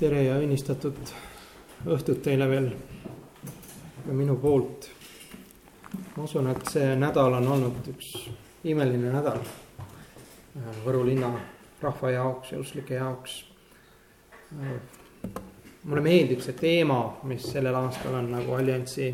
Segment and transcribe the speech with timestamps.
[0.00, 0.96] tere ja õnnistatud
[1.92, 2.70] õhtut teile veel
[4.06, 4.86] ka minu poolt.
[6.16, 8.14] ma usun, et see nädal on olnud üks
[8.64, 9.42] imeline nädal
[10.86, 11.28] Võru linna
[11.82, 13.36] rahva jaoks ja usklike jaoks.
[15.84, 19.12] mulle meeldib see teema, mis sellel aastal on nagu alliansi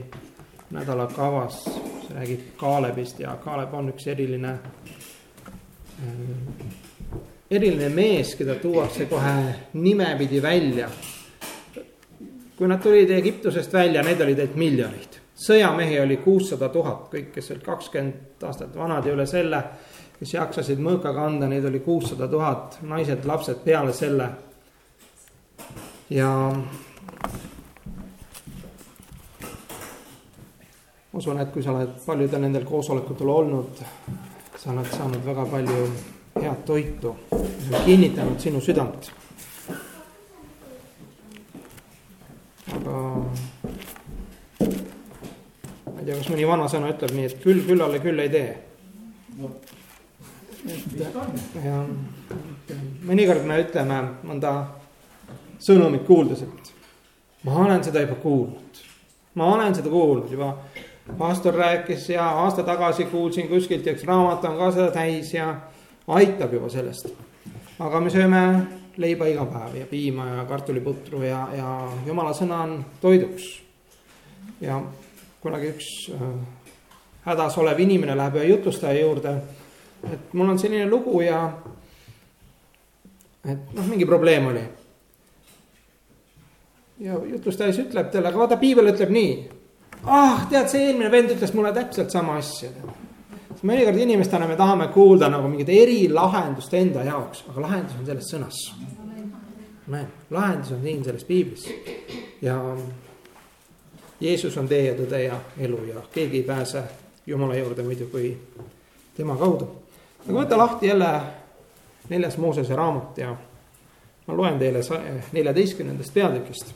[0.70, 1.64] nädala kavas,
[2.06, 4.58] see räägib Kaalebist ja Kaaleb on üks eriline
[7.50, 10.88] eriline mees, keda tuuakse kohe nimepidi välja.
[12.56, 17.50] kui nad tulid Egiptusest välja, need olid ainult miljonid, sõjamehi oli kuussada tuhat, kõik, kes
[17.52, 19.62] olid kakskümmend aastat vanad ja üle selle.
[20.18, 24.30] kes jaksasid mõõka kanda, neid oli kuussada tuhat, naised, lapsed peale selle.
[26.10, 26.32] ja.
[31.12, 33.84] usun, et kui sa oled paljudel nendel koosolekutel olnud,
[34.56, 35.88] sa oled saanud väga palju
[36.42, 37.16] head toitu,
[37.84, 39.10] kinnitanud sinu südant.
[42.76, 42.92] aga
[45.92, 48.50] ma ei tea, kas mõni vanasõna ütleb nii, et küll küllale küll ei tee.
[49.36, 49.50] No..
[51.64, 51.84] ja
[53.06, 54.52] mõnikord me ütleme mõnda
[55.62, 56.72] sõnumit kuuldes, et
[57.46, 58.82] ma olen seda juba kuulnud,
[59.38, 60.56] ma olen seda kuulnud juba.
[61.18, 65.52] Pastor rääkis ja aasta tagasi kuulsin kuskilt üks raamat on ka seda täis ja
[66.06, 67.08] aitab juba sellest.
[67.78, 68.42] aga me sööme
[68.96, 71.72] leiba iga päev ja piima ja kartuliputru ja, ja
[72.06, 73.48] jumala sõna on toiduks.
[74.60, 74.80] ja
[75.42, 76.28] kunagi üks äh,
[77.26, 79.34] hädas olev inimene läheb ühe jutustaja juurde,
[80.12, 81.40] et mul on selline lugu ja
[83.46, 84.62] et noh, mingi probleem oli.
[87.00, 89.34] ja jutlustaja siis ütleb talle, aga vaata, piibel ütleb nii.
[90.04, 92.70] ah, tead, see eelmine vend ütles mulle täpselt sama asja
[93.62, 98.60] mõnikord inimestena me tahame kuulda nagu mingit erilahendust enda jaoks, aga lahendus on selles sõnas.
[100.30, 101.68] lahendus on siin selles piiblis
[102.42, 102.76] ja
[104.20, 106.82] Jeesus on tee ja tõde ja elu ja keegi ei pääse
[107.26, 108.36] Jumala juurde muidu kui
[109.16, 109.68] tema kaudu.
[110.24, 111.20] aga võta lahti jälle
[112.08, 113.36] neljas Moosese raamat ja
[114.26, 114.80] ma loen teile
[115.32, 116.74] neljateistkümnendast peatükist,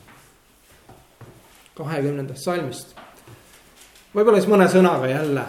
[1.74, 2.94] kahekümnendast salmist.
[4.14, 5.44] võib-olla siis mõne sõnaga jälle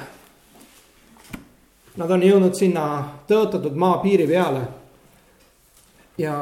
[1.98, 2.86] Nad on jõudnud sinna
[3.28, 4.62] tõotatud maa piiri peale.
[6.18, 6.36] ja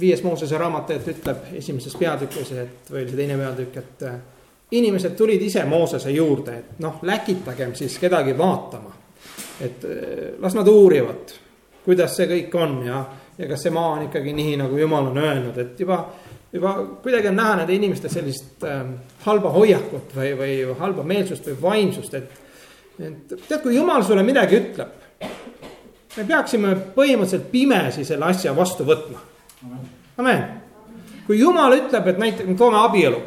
[0.00, 4.16] viies Moosese raamat ütleb esimeses peatükis, et või oli see teine peatükk, et äh,
[4.70, 8.92] inimesed tulid ise Moosese juurde, et noh, läkitagem siis kedagi vaatama.
[9.60, 11.32] et äh, las nad uurivad,
[11.84, 13.04] kuidas see kõik on ja,
[13.38, 16.04] ja kas see maa on ikkagi nii, nagu jumal on öelnud, et juba
[16.52, 18.82] juba kuidagi on näha nende inimeste sellist äh,
[19.24, 22.45] halba hoiakut või, või halba meelsust või vaimsust, et
[23.00, 24.92] et tead, kui jumal sulle midagi ütleb,
[26.16, 29.20] me peaksime põhimõtteliselt pimesi selle asja vastu võtma.
[30.18, 30.44] amen.
[31.26, 33.20] kui jumal ütleb, et näiteks, me toome abielu.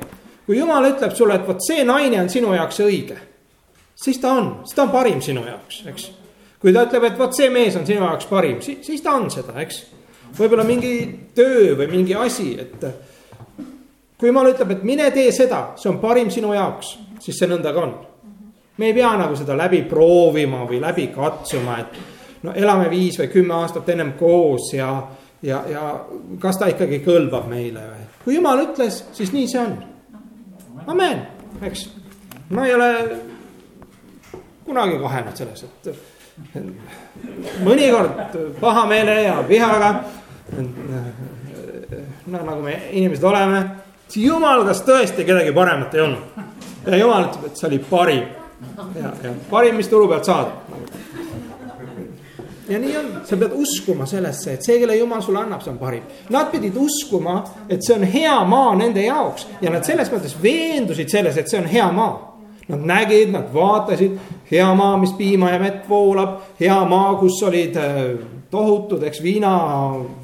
[0.46, 3.18] kui jumal ütleb sulle, et vot see naine on sinu jaoks õige,
[3.96, 6.10] siis ta on, siis ta on parim sinu jaoks, eks.
[6.60, 9.30] kui ta ütleb, et vot see mees on sinu jaoks parim, siis, siis ta on
[9.32, 9.84] seda, eks.
[10.40, 10.96] võib-olla mingi
[11.36, 12.90] töö või mingi asi, et
[14.18, 17.76] kui jumal ütleb, et mine tee seda, see on parim sinu jaoks, siis see nõnda
[17.76, 18.00] ka on
[18.80, 21.98] me ei pea nagu seda läbi proovima või läbi katsuma, et
[22.48, 24.94] no elame viis või kümme aastat ennem koos ja,
[25.44, 25.82] ja, ja
[26.40, 28.06] kas ta ikkagi kõlbab meile või.
[28.24, 29.76] kui jumal ütles, siis nii see on.
[30.88, 31.26] amen,
[31.68, 31.90] eks.
[32.56, 32.90] ma ei ole
[34.64, 35.92] kunagi kahelnud selles, et
[37.68, 39.94] mõnikord pahameele ja vihaga.
[42.26, 43.64] no nagu me inimesed oleme,
[44.08, 46.44] siis jumal, kas tõesti kedagi paremat ei olnud.
[46.88, 48.39] ja jumal ütleb, et see oli parim
[48.96, 50.52] ja, ja parim, mis turu pealt saada.
[52.70, 55.80] ja nii on, sa pead uskuma sellesse, et see, kelle jumal sulle annab, see on
[55.82, 56.10] parim.
[56.30, 61.10] Nad pidid uskuma, et see on hea maa nende jaoks ja nad selles mõttes veendusid
[61.10, 62.26] selles, et see on hea maa.
[62.70, 64.20] Nad nägid, nad vaatasid,
[64.52, 68.04] hea maa, mis piima ja vett voolab, hea maa, kus olid äh,
[68.52, 69.54] tohutud, eks viina,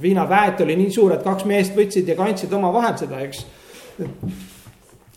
[0.02, 3.42] viinaväet oli nii suur, et kaks meest võtsid ja kandsid omavahel seda, eks.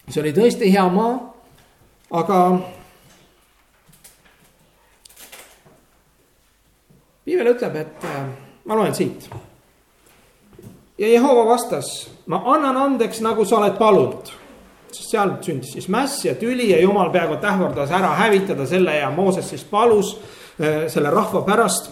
[0.09, 1.15] see oli tõesti hea maa,
[2.17, 2.41] aga
[7.29, 8.25] piibel ütleb, et äh,
[8.65, 9.29] ma loen siit.
[10.99, 14.33] ja Jehova vastas, ma annan andeks, nagu sa oled palunud.
[14.89, 18.97] sest seal sündis siis mäss ja tüli ja jumal peaaegu et ähvardas ära hävitada selle
[18.97, 21.91] ja Mooses siis palus äh, selle rahva pärast.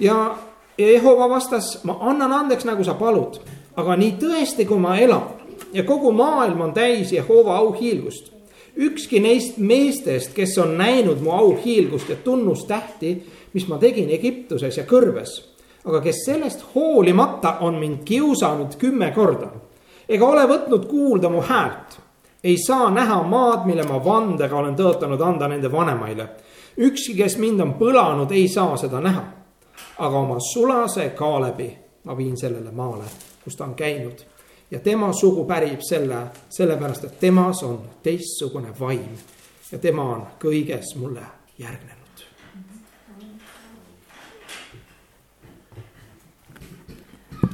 [0.00, 0.36] ja,
[0.78, 3.38] ja Jehova vastas, ma annan andeks, nagu sa palud,
[3.76, 5.30] aga nii tõesti, kui ma elan
[5.72, 8.32] ja kogu maailm on täis Jehova auhiilgust
[8.76, 13.14] ükski neist meestest, kes on näinud mu auhiilgust ja tunnustähti
[13.56, 15.40] mis ma tegin Egiptuses ja kõrves.
[15.86, 19.48] aga kes sellest hoolimata on mind kiusanud kümme korda
[20.08, 21.98] ega ole võtnud kuulda mu häält,
[22.44, 26.28] ei saa näha maad, mille ma vandega olen tõotanud anda nende vanemaile.
[26.78, 29.24] ükski, kes mind on põlanud, ei saa seda näha.
[29.98, 33.04] aga oma sulase Kaalebi ma viin sellele maale,
[33.44, 34.24] kus ta on käinud
[34.70, 39.18] ja tema sugu pärib selle, sellepärast et temas on teistsugune vaim
[39.72, 41.22] ja tema on kõiges mulle
[41.58, 41.95] järgnenud.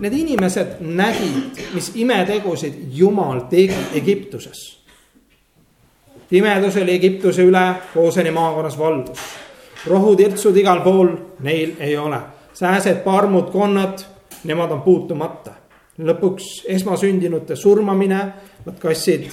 [0.00, 4.82] Need inimesed nägid, mis imetegusid Jumal tegi Egiptuses.
[6.30, 9.18] pimedus oli Egiptuse üle Hooseni maakonnas valdus.
[9.86, 12.20] rohutirtsud igal pool, neil ei ole.
[12.52, 13.98] sääsed, parmud, konnad,
[14.44, 15.62] nemad on puutumata
[15.98, 18.20] lõpuks esmasündinute surmamine,
[18.64, 19.28] nad kassid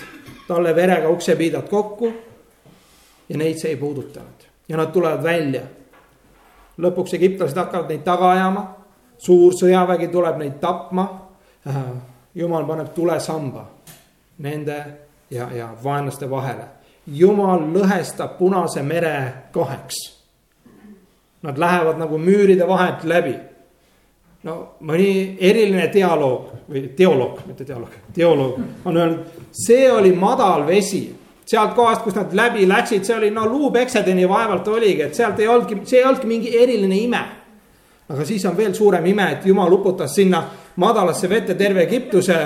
[0.48, 2.14] talle verega uksepiidad kokku.
[3.30, 5.62] ja neid see ei puudutanud ja nad tulevad välja.
[6.78, 8.79] lõpuks egiptlased hakkavad neid taga ajama,
[9.20, 11.08] suur sõjavägi tuleb neid tapma.
[11.68, 11.84] Äh,
[12.36, 13.66] jumal paneb tulesamba
[14.40, 14.80] nende
[15.32, 16.68] ja, ja vaenlaste vahele.
[17.08, 19.96] jumal lõhestab Punase mere kaheks.
[21.42, 23.36] Nad lähevad nagu müüride vahelt läbi
[24.48, 24.56] no
[24.88, 31.08] mõni eriline dialoog või teoloog, mitte dialoog, teoloog on öelnud, see oli madal vesi.
[31.50, 35.48] sealt kohast, kus nad läbi läksid, see oli no luupeksedeni vaevalt oligi, et sealt ei
[35.48, 37.22] olnudki, see ei olnudki mingi eriline ime.
[38.10, 40.44] Aga siis on veel suurem ime, et jumal uputas sinna
[40.76, 42.38] madalasse vette terve Egiptuse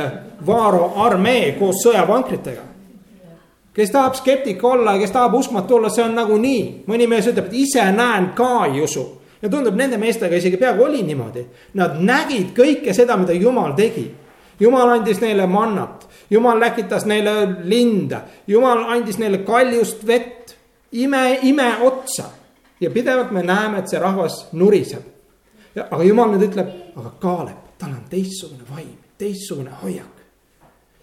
[0.46, 2.62] Vaaro armee koos sõjavankritega.
[3.74, 7.54] kes tahab skeptik olla, kes tahab uskmatu olla, see on nagunii, mõni mees ütleb, et
[7.54, 11.44] ise näen ka ei usu ja tundub, nende meestega isegi peaaegu oli niimoodi.
[11.80, 14.06] Nad nägid kõike seda, mida Jumal tegi.
[14.60, 17.34] Jumal andis neile mannat, Jumal läkitas neile
[17.68, 20.56] linda, Jumal andis neile kaljust vett,
[20.92, 22.30] ime, ime otsa.
[22.80, 25.04] ja pidevalt me näeme, et see rahvas nuriseb.
[25.82, 30.22] Aga Jumal nüüd ütleb, aga Kaalep, tal on teistsugune vaim, teistsugune hoiak.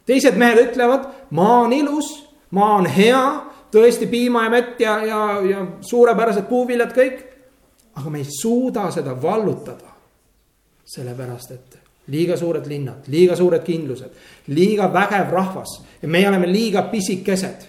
[0.06, 2.08] teised mehed ütlevad, maa on ilus,
[2.50, 3.24] maa on hea,
[3.70, 7.26] tõesti piima ja mett ja, ja, ja suurepärased puuviljad kõik
[8.00, 9.88] aga me ei suuda seda vallutada.
[10.90, 11.78] sellepärast, et
[12.10, 14.10] liiga suured linnad, liiga suured kindlused,
[14.50, 17.66] liiga vägev rahvas ja meie oleme liiga pisikesed.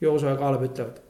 [0.00, 1.00] Jooso ja Kaalep ütlevad,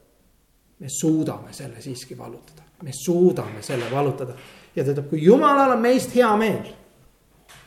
[0.83, 4.35] me suudame selle siiski vallutada, me suudame selle vallutada
[4.75, 6.67] ja ta ütleb, kui jumalal on meist hea meel,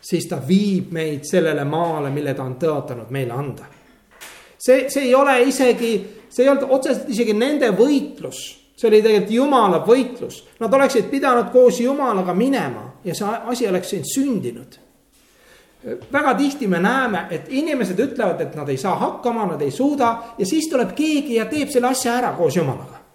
[0.04, 3.72] siis ta viib meid sellele maale, mille ta on tõotanud meile anda.
[4.58, 5.94] see, see ei ole isegi
[6.36, 8.40] see ei olnud otseselt isegi nende võitlus,
[8.76, 10.42] see oli tegelikult jumala võitlus.
[10.60, 14.82] Nad oleksid pidanud koos jumalaga minema ja see asi oleks siin sündinud.
[16.12, 20.34] väga tihti me näeme, et inimesed ütlevad, et nad ei saa hakkama, nad ei suuda
[20.38, 23.05] ja siis tuleb keegi ja teeb selle asja ära koos jumalaga.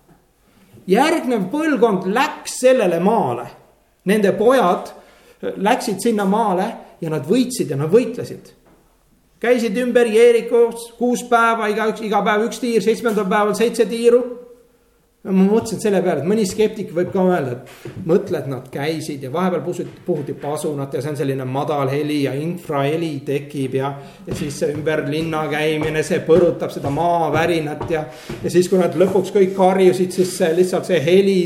[0.88, 3.46] Järgnev põlvkond läks sellele maale,
[4.06, 4.94] nende pojad
[5.42, 8.54] läksid sinna maale ja nad võitsid ja nad võitlesid
[9.42, 14.22] käisid ümber Jeerikos kuus päeva, igaüks, iga päev üks tiir, seitsmendal päeval seitse tiiru.
[15.24, 19.22] Ma mõtlesin selle peale, et mõni skeptik võib ka öelda, et mõtle, et nad käisid
[19.22, 23.94] ja vahepeal puhuti, puhuti pasunat ja see on selline madal heli ja infraheli tekib ja.
[24.26, 28.06] ja siis see ümber linna käimine, see põrutab seda maavärinat ja,
[28.42, 31.40] ja siis, kui nad lõpuks kõik karjusid, siis see lihtsalt see heli.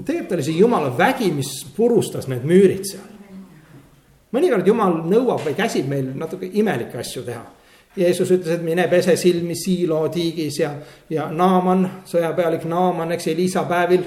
[0.00, 3.10] tegelikult oli see jumala vägi, mis purustas need müürid seal
[4.34, 7.44] mõnikord jumal nõuab või käsib meil natuke imelikke asju teha.
[7.96, 10.72] Jeesus ütles, et mine pese silmi Siilo tiigis ja,
[11.10, 14.02] ja Naaman, sõjapealik Naaman, eks Elisa päevil.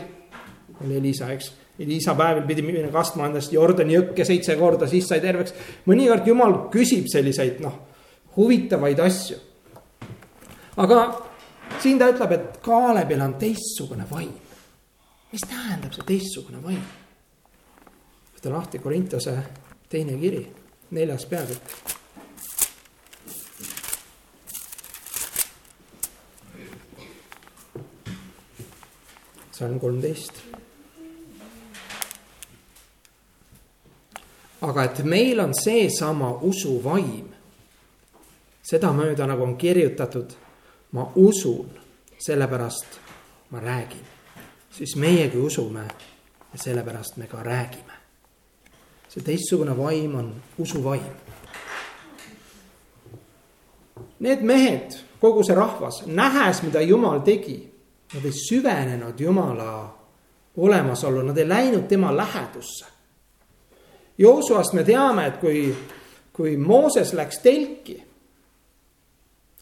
[0.83, 1.51] oli Elisa, eks.
[1.79, 5.53] Elisa päevil pidi minema kastma endast Jordani jõkke seitse korda, siis sai terveks.
[5.85, 7.79] mõnikord jumal küsib selliseid noh,
[8.35, 9.37] huvitavaid asju.
[10.77, 11.01] aga
[11.79, 14.33] siin ta ütleb, et Kaalebil on teistsugune vaim.
[15.31, 16.81] mis tähendab see teistsugune vaim?
[18.35, 19.37] võta lahti Korintuse
[19.89, 20.43] teine kiri,
[20.91, 21.96] neljas peatükk.
[29.57, 30.41] Salm kolmteist.
[34.61, 37.27] aga et meil on seesama usuvaim,
[38.65, 40.33] sedamööda nagu on kirjutatud,
[40.97, 41.69] ma usun,
[42.25, 42.97] sellepärast
[43.53, 44.01] ma räägin,
[44.73, 47.97] siis meiegi usume ja sellepärast me ka räägime
[49.17, 51.01] see teistsugune vaim on usuvaim.
[54.19, 57.59] Need mehed, kogu see rahvas, nähes, mida Jumal tegi,
[58.13, 59.97] nad ei süvenenud Jumala
[60.57, 62.85] olemasollu, nad ei läinud tema lähedusse.
[64.17, 65.75] Joosuast me teame, et kui,
[66.33, 67.99] kui Mooses läks telki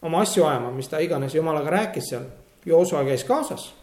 [0.02, 2.24] oma asju ajama, mis ta iganes Jumalaga rääkis seal,
[2.66, 3.74] Joosua käis kaasas,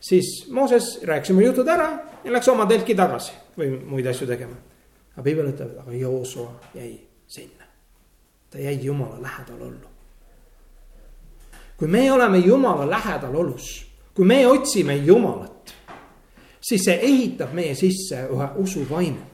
[0.00, 1.88] siis Mooses rääkis oma jutud ära
[2.24, 4.56] ja läks oma telki tagasi või muid asju tegema.
[5.12, 7.64] aga piibel ütleb, et aga Joosua jäi sinna.
[8.50, 9.88] ta jäi Jumala lähedal ollu.
[11.76, 15.74] kui me oleme Jumala lähedal olus, kui me otsime Jumalat,
[16.60, 19.32] siis see ehitab meie sisse ühe usuvaimu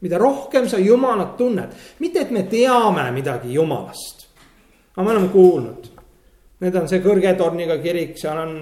[0.00, 4.28] mida rohkem sa Jumalat tunned, mitte et me teame midagi Jumalast.
[4.96, 5.88] aga me oleme kuulnud,
[6.60, 8.54] need on see kõrge torniga kirik, seal on,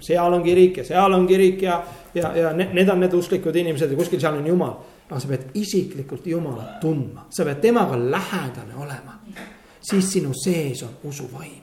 [0.00, 1.80] seal on kirik ja seal on kirik ja,
[2.14, 4.76] ja, ja need on need usklikud inimesed ja kuskil seal on Jumal.
[5.10, 9.16] aga sa pead isiklikult Jumalat tundma, sa pead temaga lähedane olema,
[9.80, 11.62] siis sinu sees on usuvaim.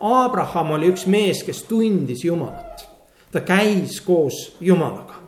[0.00, 2.86] Abraham oli üks mees, kes tundis Jumalat,
[3.32, 5.18] ta käis koos Jumalaga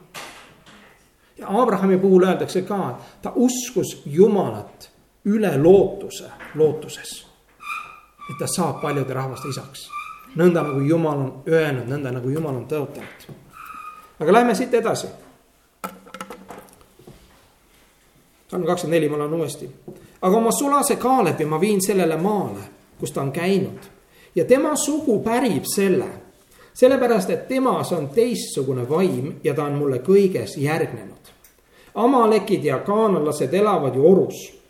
[1.40, 4.90] ja Abrahami puhul öeldakse ka, ta uskus Jumalat
[5.24, 6.24] üle lootuse,
[6.54, 7.26] lootuses.
[8.30, 9.88] et ta saab paljude rahvaste isaks.
[10.36, 13.32] nõnda nagu Jumal on öelnud, nõnda nagu Jumal on tõotanud.
[14.20, 15.06] aga lähme siit edasi.
[18.50, 19.70] salm kakskümmend neli, ma loen uuesti.
[20.22, 22.60] Aga oma sulase Kaalebi ma viin sellele maale,
[22.98, 23.88] kus ta on käinud
[24.34, 26.08] ja tema sugu pärib selle
[26.80, 31.32] sellepärast, et temas on teistsugune vaim ja ta on mulle kõiges järgnenud.
[31.94, 34.60] Amalekid ja kaanalased elavad ju orus.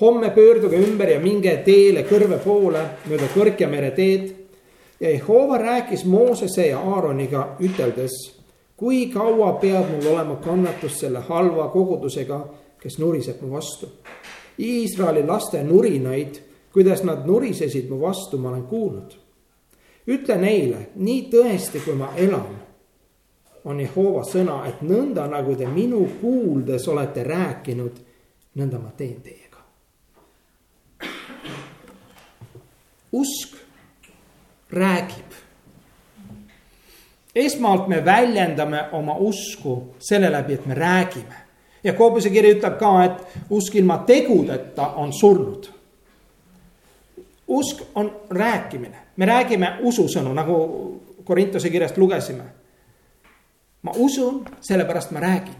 [0.00, 4.34] homme pöörduge ümber ja minge teele kõrve poole mööda Kõrkja mere teed.
[5.00, 8.10] ja Jehova rääkis Moosese ja Aaroniga üteldes,
[8.76, 12.46] kui kaua peab mul olema kannatus selle halva kogudusega,
[12.80, 13.88] kes nuriseb mu vastu.
[14.60, 16.40] Iisraeli laste nurinaid,
[16.72, 19.16] kuidas nad nurisesid mu vastu, ma olen kuulnud.
[20.10, 22.60] ütle neile, nii tõesti, kui ma elan
[23.64, 28.00] on Jehova sõna, et nõnda nagu te minu kuuldes olete rääkinud,
[28.56, 29.48] nõnda ma teen teiega.
[33.12, 33.56] usk
[34.70, 35.34] räägib.
[37.34, 41.49] esmalt me väljendame oma usku selle läbi, et me räägime.
[41.84, 45.70] Ja Koobuse kiri ütleb ka, et usk ilma tegudeta on surnud.
[47.48, 52.44] usk on rääkimine, me räägime ususõnu, nagu Korintuse kirjast lugesime
[53.82, 55.56] ma usun, sellepärast ma räägin,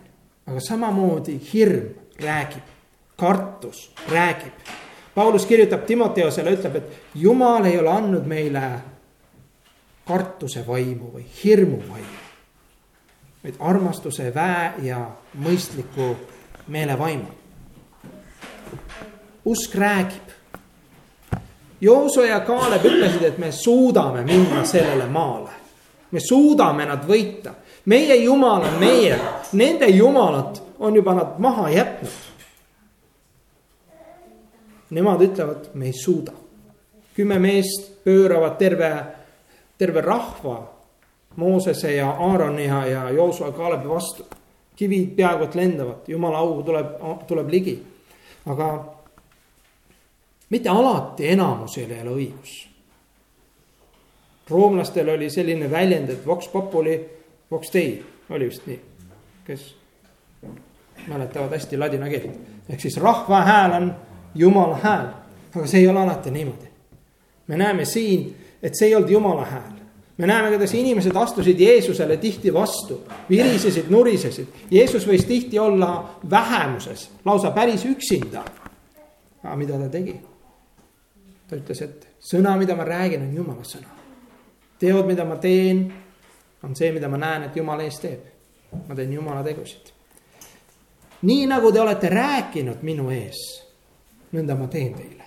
[0.47, 1.89] aga samamoodi hirm
[2.21, 2.65] räägib,
[3.17, 4.53] kartus räägib.
[5.15, 8.63] Paulus kirjutab Timoteosele, ütleb, et jumal ei ole andnud meile
[10.07, 12.30] kartuse vaimu või hirmu vaimu.
[13.45, 15.07] Vaid armastuse, väe ja
[15.39, 16.15] mõistliku
[16.69, 17.29] meele vaimu.
[19.45, 20.29] usk räägib.
[21.81, 25.51] Jooso ja Kaalep ütlesid, et me suudame minna sellele maale.
[26.11, 27.55] me suudame nad võita
[27.85, 29.19] meie jumal on meie,
[29.53, 32.19] nende jumalat on juba nad maha jätnud.
[34.91, 36.33] Nemad ütlevad, me ei suuda.
[37.15, 38.91] kümme meest pööravad terve,
[39.79, 40.55] terve rahva
[41.37, 44.27] Moosese ja Aaroni ja, ja Joosua Kaalebi vastu.
[44.77, 46.87] kivid peaaegu et lendavad, jumala au tuleb,
[47.27, 47.83] tuleb ligi.
[48.47, 48.95] aga
[50.51, 52.69] mitte alati enamusel ei ole õigus.
[54.51, 57.21] roomlastel oli selline väljend, et vox populi
[57.51, 58.81] Vox Dei oli vist nii,
[59.45, 59.75] kes
[61.07, 62.39] mäletavad hästi ladina keelt.
[62.69, 63.95] ehk siis rahva hääl on
[64.35, 65.07] jumala hääl,
[65.57, 66.69] aga see ei ole alati niimoodi.
[67.47, 69.80] me näeme siin, et see ei olnud jumala hääl.
[70.21, 73.01] Me näeme, kuidas inimesed astusid Jeesusele tihti vastu,
[73.31, 74.49] virisesid, nurisesid.
[74.71, 78.45] Jeesus võis tihti olla vähemuses, lausa päris üksinda.
[79.43, 80.21] aga mida ta tegi?
[81.49, 83.89] ta ütles, et sõna, mida ma räägin, on jumala sõna.
[84.79, 85.89] teod, mida ma teen
[86.63, 88.27] on see, mida ma näen, et Jumal ees teeb.
[88.89, 89.93] ma teen Jumala tegusid.
[91.23, 93.41] nii nagu te olete rääkinud minu ees,
[94.33, 95.25] nõnda ma teen teile.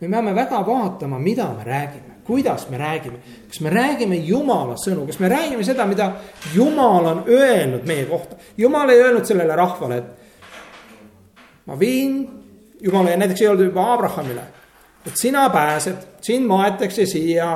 [0.00, 3.18] me peame väga vaatama, mida me räägime, kuidas me räägime,
[3.48, 6.10] kas me räägime Jumala sõnu, kas me räägime seda, mida
[6.54, 8.36] Jumal on öelnud meie kohta.
[8.56, 12.20] Jumal ei öelnud sellele rahvale, et ma viin,
[12.84, 14.44] Jumal näiteks ei öelnud juba Abrahamile
[15.08, 17.48] et sina pääsed, sind maetakse siia,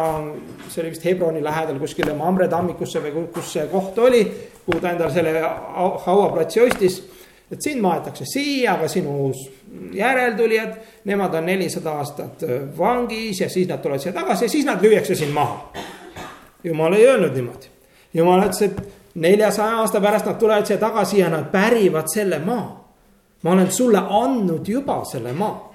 [0.71, 4.23] see oli vist Hebroni lähedal kuskile Mamre tammikusse või kus see koht oli,
[4.65, 5.43] kuhu ta endale selle
[6.07, 7.01] hauaplatsi ostis.
[7.53, 9.33] Et sind maetakse siia, aga sinu
[9.93, 12.45] järeltulijad, nemad on nelisada aastat
[12.79, 15.73] vangis ja siis nad tulevad siia tagasi ja siis nad lüüakse siin maha.
[16.65, 17.73] jumal ei öelnud niimoodi,
[18.15, 18.83] jumal ütles, et
[19.15, 22.95] neljasaja aasta pärast nad tulevad siia tagasi ja nad pärivad selle maa.
[23.43, 25.73] ma olen sulle andnud juba selle maa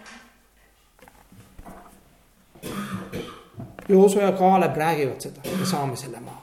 [3.90, 6.37] Jooso ja Kaaleb räägivad seda, me saame selle maa.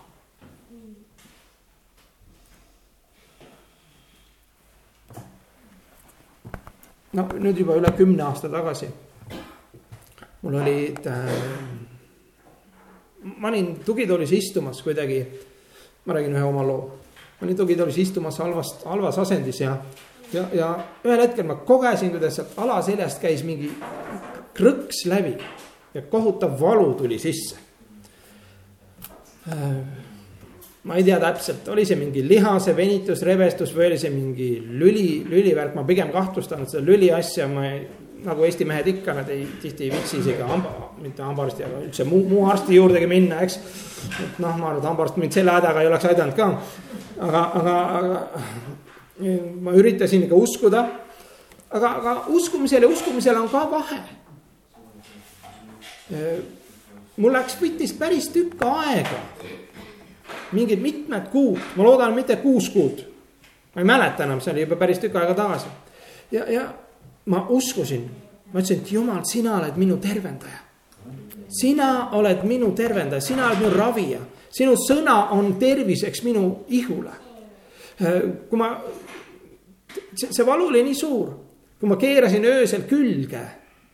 [7.15, 8.89] No nüüd juba üle kümne aasta tagasi.
[10.43, 11.31] mul olid äh,
[13.39, 15.25] ma olin tugitoolis istumas kuidagi,
[16.05, 16.81] ma räägin ühe oma loo.
[17.41, 19.77] ma olin tugitoolis istumas halvast, halvas asendis ja,
[20.33, 20.71] ja, ja
[21.05, 23.71] ühel hetkel ma kogesin, kuidas sealt alaseljast käis mingi
[24.55, 25.37] krõks läbi
[25.95, 27.57] ja kohutav valu tuli sisse
[30.85, 35.23] ma ei tea täpselt, oli see mingi lihase venitus, rebestus või oli see mingi lüli,
[35.29, 37.79] lülivärk, ma pigem kahtlustan, seda lüli asja ma ei,
[38.25, 42.07] nagu Eesti mehed ikka, nad ei, tihti ei viitsi isegi hamba, mitte hambaarsti, aga üldse
[42.09, 43.59] muu, muu arsti juurdegi minna, eks.
[44.27, 46.51] et noh, ma arvan, et hambaarst mind selle hädaga ei oleks aidanud ka.
[47.31, 49.25] aga, aga, aga
[49.65, 50.87] ma üritasin ikka uskuda.
[51.71, 54.03] aga, aga uskumisel ja uskumisel on ka vahe.
[57.17, 59.23] mul läks, võttis päris tükk aega
[60.53, 63.05] mingid mitmed kuud, ma loodan, mitte kuus kuud.
[63.75, 65.67] ma ei mäleta enam, see oli juba päris tükk aega tagasi.
[66.33, 66.69] ja, ja
[67.27, 68.05] ma uskusin,
[68.53, 70.61] ma ütlesin, et jumal, sina oled minu tervendaja.
[71.49, 77.19] sina oled minu tervendaja, sina oled minu ravija, sinu sõna on terviseks minu ihule.
[78.51, 78.71] kui ma,
[80.15, 81.35] see, see valu oli nii suur,
[81.81, 83.43] kui ma keerasin öösel külge,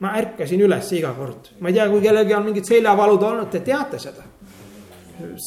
[0.01, 3.61] ma ärkasin üles iga kord, ma ei tea, kui kellelgi on mingid seljavalud olnud, te
[3.65, 4.30] teate seda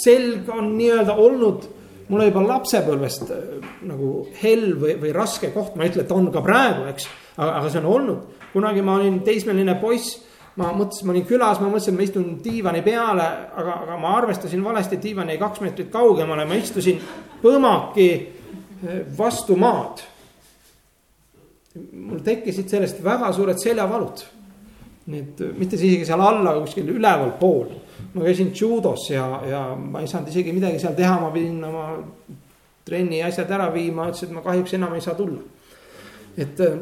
[0.03, 1.69] selg on nii-öelda olnud
[2.11, 3.41] mulle juba lapsepõlvest äh,
[3.87, 4.11] nagu
[4.41, 7.07] hell või, või raske koht, ma ei ütle, et on ka praegu, eks.
[7.37, 10.19] aga, see on olnud, kunagi ma olin teismeline poiss,
[10.59, 13.27] ma mõtlesin, ma olin külas, ma mõtlesin, et ma istun diivani peale,
[13.61, 17.01] aga, aga ma arvestasin valesti, et diivan jäi kaks meetrit kaugemale, ma istusin
[17.43, 20.09] põmaki äh, vastu maad.
[21.73, 24.19] mul tekkisid sellest väga suured seljavalud.
[25.05, 27.71] nii et mitte isegi seal all, aga kuskil ülevalpool
[28.13, 31.87] ma käisin judos ja, ja ma ei saanud isegi midagi seal teha, ma pidin oma
[32.85, 35.41] trenni asjad ära viima, ütlesin, et ma kahjuks enam ei saa tulla.
[36.37, 36.77] et äh,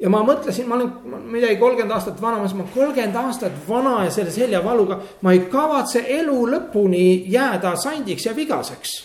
[0.00, 3.94] ja ma mõtlesin, ma olen midagi kolmkümmend aastat vana, ma mõtlesin, ma kolmkümmend aastat vana
[4.04, 8.96] ja selle seljavaluga, ma ei kavatse elu lõpuni jääda sandiks ja vigaseks.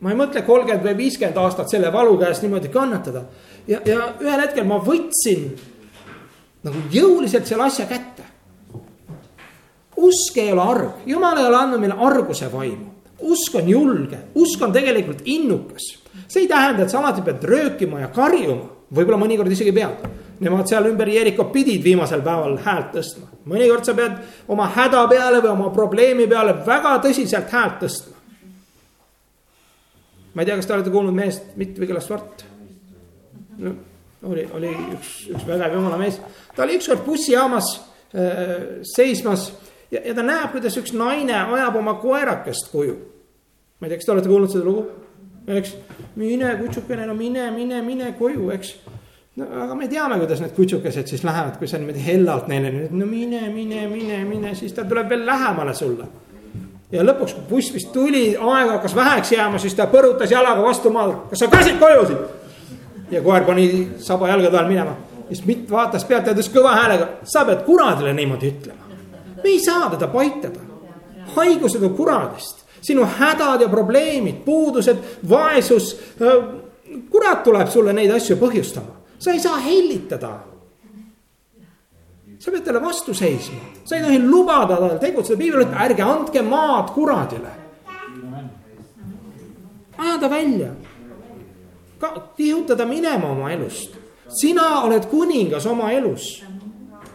[0.00, 3.24] ma ei mõtle kolmkümmend või viiskümmend aastat selle valu käes niimoodi kannatada
[3.66, 5.54] ja, ja ühel hetkel ma võtsin
[6.64, 8.33] nagu jõuliselt selle asja kätte
[9.96, 12.90] usk ei ole arg, jumal ei ole andnud meile arguse vaimu.
[13.24, 15.82] usk on julge, usk on tegelikult innukas.
[16.28, 20.08] see ei tähenda, et sa alati pead röökima ja karjuma, võib-olla mõnikord isegi pead.
[20.40, 23.30] Nemad seal ümber Jeriko pidid viimasel päeval häält tõstma.
[23.46, 28.14] mõnikord sa pead oma häda peale või oma probleemi peale väga tõsiselt häält tõstma.
[30.34, 32.44] ma ei tea, kas te olete kuulnud mehest Mitt Vigela-Svart
[33.58, 33.74] no,?
[34.24, 36.18] oli, oli üks, üks vägev jumala mees,
[36.56, 37.74] ta oli ükskord bussijaamas
[38.16, 39.52] äh, seismas
[39.94, 42.96] ja, ja ta näeb, kuidas üks naine ajab oma koerakest koju.
[43.80, 44.84] ma ei tea, kas te olete kuulnud seda lugu?
[45.58, 45.74] eks,
[46.16, 48.74] mine kutsukene, no mine, mine, mine koju, eks.
[49.40, 53.06] no aga me teame, kuidas need kutsukesed siis lähevad, kui sa niimoodi hellalt neile no
[53.06, 56.08] mine, mine, mine, mine, siis ta tuleb veel lähemale sulle.
[56.92, 60.92] ja lõpuks, kui buss vist tuli, aeg hakkas väheks jääma, siis ta põrutas jalaga vastu
[60.94, 63.10] maad, kas sa käsid koju siit?
[63.10, 63.66] ja koer pani
[64.00, 64.96] saba jalgade all minema,
[65.28, 68.83] siis Mitt vaatas pealt ja ütles kõva häälega, sa pead kuradile niimoodi ütlema
[69.44, 70.60] me ei saa teda paitada.
[71.36, 74.96] haigused on kuradist, sinu hädad ja probleemid, puudused,
[75.28, 75.96] vaesus.
[77.10, 80.38] kurat tuleb sulle neid asju põhjustama, sa ei saa hellitada.
[82.38, 86.42] sa pead talle vastu seisma, sa ei tohi lubada tal tegutseda, piibel ütleb, ärge andke
[86.42, 87.52] maad kuradile.
[89.98, 90.70] aja ta välja,
[92.36, 93.96] kihuta ta minema oma elust,
[94.28, 96.42] sina oled kuningas oma elus,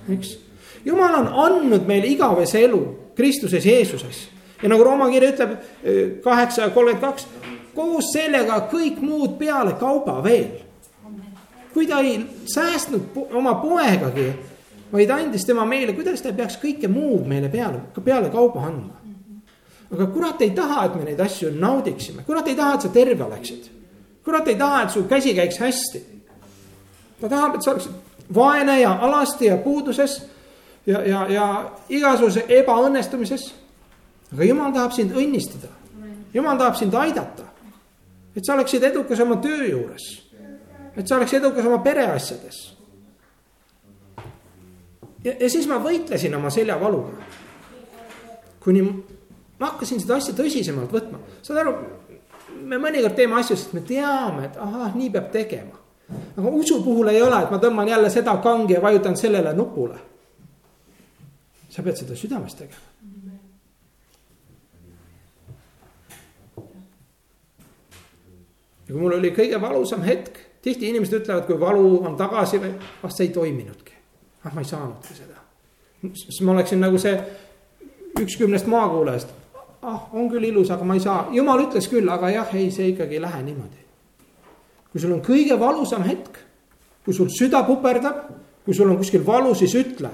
[0.10, 0.49] eks
[0.86, 2.82] jumal on andnud meile igavese elu
[3.16, 4.28] Kristuses Jeesuses.
[4.64, 5.52] ja nagu Rooma kiri ütleb
[5.84, 7.28] eh, kaheksa ja kolmkümmend kaks,
[7.76, 10.66] koos sellega kõik muud peale kauba veel.
[11.74, 14.32] kui ta ei säästnud oma poegagi,
[14.92, 18.96] vaid andis tema meile, kuidas ta peaks kõike muud meile peale, peale kauba andma.
[19.94, 23.24] aga kurat ei taha, et me neid asju naudiksime, kurat ei taha, et sa terve
[23.24, 23.70] oleksid.
[24.26, 26.04] kurat ei taha, et su käsi käiks hästi.
[27.22, 30.22] ta tahab, et sa oleksid vaene ja alasti ja puuduses
[30.86, 31.46] ja, ja, ja
[31.90, 33.54] igasuguse ebaõnnestumises.
[34.34, 35.72] aga jumal tahab sind õnnistada.
[36.34, 37.44] jumal tahab sind aidata.
[38.36, 40.10] et sa oleksid edukas oma töö juures.
[40.96, 42.74] et sa oleksid edukas oma pereasjades.
[45.24, 47.12] ja, ja siis ma võitlesin oma seljavaluga.
[48.60, 48.82] kuni
[49.60, 51.76] ma hakkasin seda asja tõsisemalt võtma, saad aru,
[52.64, 55.76] me mõnikord teeme asju, sest me teame, et ahah, nii peab tegema.
[56.38, 60.09] aga usu puhul ei ole, et ma tõmban jälle seda kangi ja vajutan sellele nupule
[61.80, 62.88] sa pead seda südames tegema.
[68.90, 72.72] ja kui mul oli kõige valusam hetk, tihti inimesed ütlevad, kui valu on tagasi või,
[73.06, 73.94] ah see ei toiminudki.
[74.44, 75.38] ah ma ei saanudki seda.
[76.02, 77.14] siis ma oleksin nagu see
[78.20, 79.30] üks kümnest maakuulajast.
[79.82, 82.90] ah, on küll ilus, aga ma ei saa, jumal ütles küll, aga jah, ei, see
[82.96, 83.86] ikkagi ei lähe niimoodi.
[84.92, 86.42] kui sul on kõige valusam hetk,
[87.06, 88.26] kui sul süda puperdab,
[88.66, 90.12] kui sul on kuskil valu, siis ütle.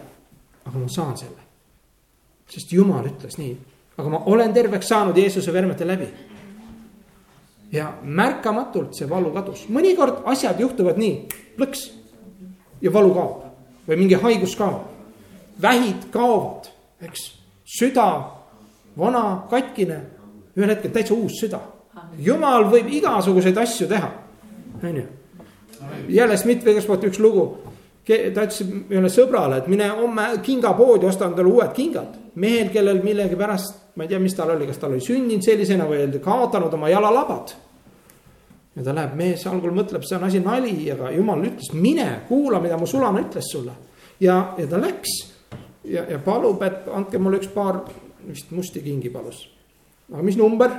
[0.66, 1.45] aga ma saan selle.
[2.50, 3.56] Sest jumal ütles nii,
[3.98, 6.08] aga ma olen terveks saanud Jeesuse vermete läbi.
[7.72, 11.16] Ja märkamatult see valu kadus, mõnikord asjad juhtuvad nii,
[11.58, 11.88] plõks.
[12.82, 13.42] Ja valu kaob.
[13.88, 14.92] Või mingi haigus kaob.
[15.62, 16.68] vähid kaovad,
[17.02, 17.22] eks,
[17.64, 18.08] süda,
[18.98, 20.02] vana, katkine,
[20.58, 21.60] ühel hetkel täitsa uus süda.
[22.20, 24.12] jumal võib igasuguseid asju teha,
[24.84, 25.06] on ju.
[26.10, 27.58] jälle Schmidt-Wegersport üks lugu,
[28.06, 32.25] ta ütles ühele sõbrale, et mine homme kingapoodi, osta endale uued kingad.
[32.42, 36.04] Mehel, kellel millegipärast, ma ei tea, mis tal oli, kas tal oli sündinud sellisena või
[36.04, 37.56] oli kaotanud oma jalalabad
[38.76, 42.60] ja ta läheb, mees algul mõtleb, see on asi nali, aga jumal ütles, mine kuula,
[42.64, 43.72] mida mu sulane ütles sulle.
[44.20, 45.14] ja, ja ta läks
[45.84, 47.84] ja, ja palub, et andke mulle üks paar,
[48.28, 49.46] vist musti kingi palus.
[50.12, 50.76] aga mis number?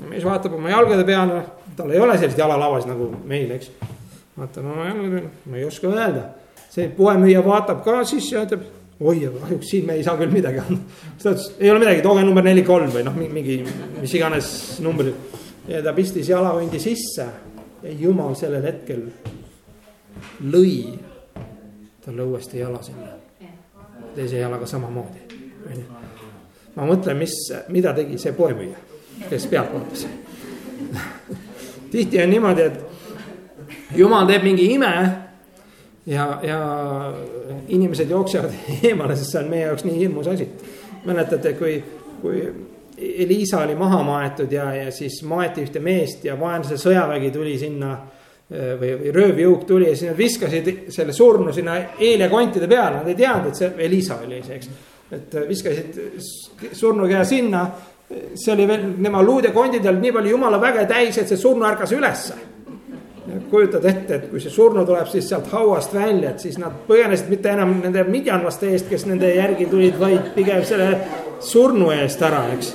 [0.00, 1.42] mees vaatab oma jalgade peale,
[1.76, 3.72] tal ei ole selliseid jalalavasid nagu meil, eks.
[4.38, 6.28] vaatab oma jalgade peale, ma ei oska öelda.
[6.70, 8.62] see poemüüja vaatab ka siis ja ütleb,
[9.00, 10.80] oi, aga kahjuks siin me ei saa küll midagi anda.
[11.02, 13.60] siis ta ütles, ei ole midagi, tooge number neli kolm või noh, mingi,
[14.00, 14.50] mis iganes
[14.84, 17.26] numbrid ja ta pistis jalahundi sisse
[17.82, 19.06] ja jumal sellel hetkel
[20.52, 20.98] lõi
[22.04, 23.16] talle uuesti jala sinna.
[24.14, 25.20] teise jalaga samamoodi,
[25.70, 25.84] onju.
[26.76, 27.36] ma mõtlen, mis,
[27.68, 28.76] mida tegi see poemüüja,
[29.30, 30.06] kes pealt vaatas
[31.92, 34.92] tihti on niimoodi, et jumal teeb mingi ime
[36.06, 36.60] ja, ja
[37.68, 38.50] inimesed jooksevad
[38.82, 40.48] eemale, sest see on meie jaoks nii hirmus asi.
[41.04, 41.82] mäletate, kui,
[42.20, 42.42] kui
[43.00, 47.98] Elisa oli maha maetud ja, ja siis maeti ühte meest ja vaenlase sõjavägi tuli sinna.
[48.50, 53.06] Eh, või, või röövjõuk tuli ja siis nad viskasid selle surnu sinna eeljakontide peale, nad
[53.06, 54.70] ei teadnud, et see Elisa oli see, eks.
[55.14, 56.00] et viskasid
[56.74, 57.60] surnu käe sinna,
[58.10, 61.38] see oli veel tema luud ja kondid olid nii palju jumala väge täis, et see
[61.38, 62.40] surnu ärkas ülesse
[63.50, 67.32] kujutad ette, et kui see surnu tuleb siis sealt hauast välja, et siis nad põgenesid
[67.32, 70.92] mitte enam nende midjanlaste eest, kes nende järgi tulid, vaid pigem selle
[71.44, 72.74] surnu eest ära, eks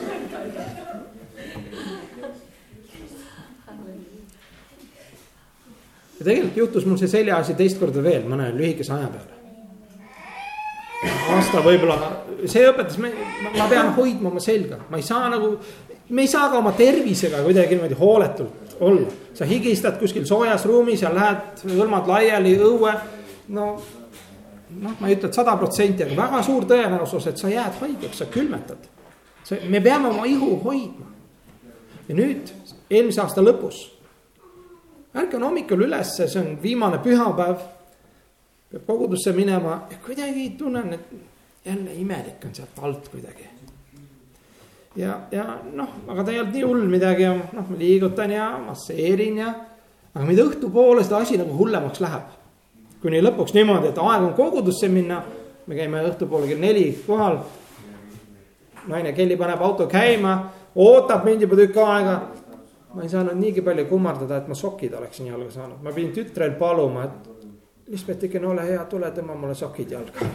[6.19, 9.33] ja tegelikult juhtus mul see seljaasi teist korda veel mõne lühikese aja peale.
[11.35, 11.97] aasta võib-olla,
[12.49, 15.51] see õpetas, ma pean hoidma oma selga, ma ei saa nagu,
[16.09, 19.07] me ei saa ka oma tervisega kuidagi niimoodi hooletult olla.
[19.33, 22.93] sa higistad kuskil soojas ruumis ja lähed, hõlmad laiali õue,
[23.47, 23.65] no
[24.81, 28.17] noh, ma ei ütle, et sada protsenti, aga väga suur tõenäosus, et sa jääd haigeks,
[28.17, 28.87] sa külmetad.
[29.69, 31.11] me peame oma ihu hoidma.
[32.07, 32.53] ja nüüd
[32.89, 33.95] eelmise aasta lõpus
[35.15, 37.57] ärkan hommikul ülesse, see on viimane pühapäev.
[38.71, 41.13] peab kogudusse minema ja kuidagi tunnen, et
[41.65, 43.47] jälle imelik on sealt alt kuidagi.
[44.95, 48.49] Ja, ja noh, aga ta ei olnud nii hull midagi ja noh, ma liigutan ja
[48.65, 49.53] masseerin ja.
[50.13, 52.31] aga mida õhtupoole seda asi nagu hullemaks läheb.
[53.01, 55.21] kuni lõpuks niimoodi, et aeg on kogudusse minna.
[55.67, 57.39] me käime õhtupoole kell neli kohal.
[58.87, 60.39] naine Kelly paneb auto käima,
[60.75, 62.19] ootab mind juba tükk aega
[62.95, 66.55] ma ei saanud niigi palju kummardada, et ma sokid oleksin jalga saanud, ma pidin tütrel
[66.59, 67.31] paluma, et.
[67.85, 70.25] Lisbeth, ikka no ole hea, tule tõmba mulle sokid jalga.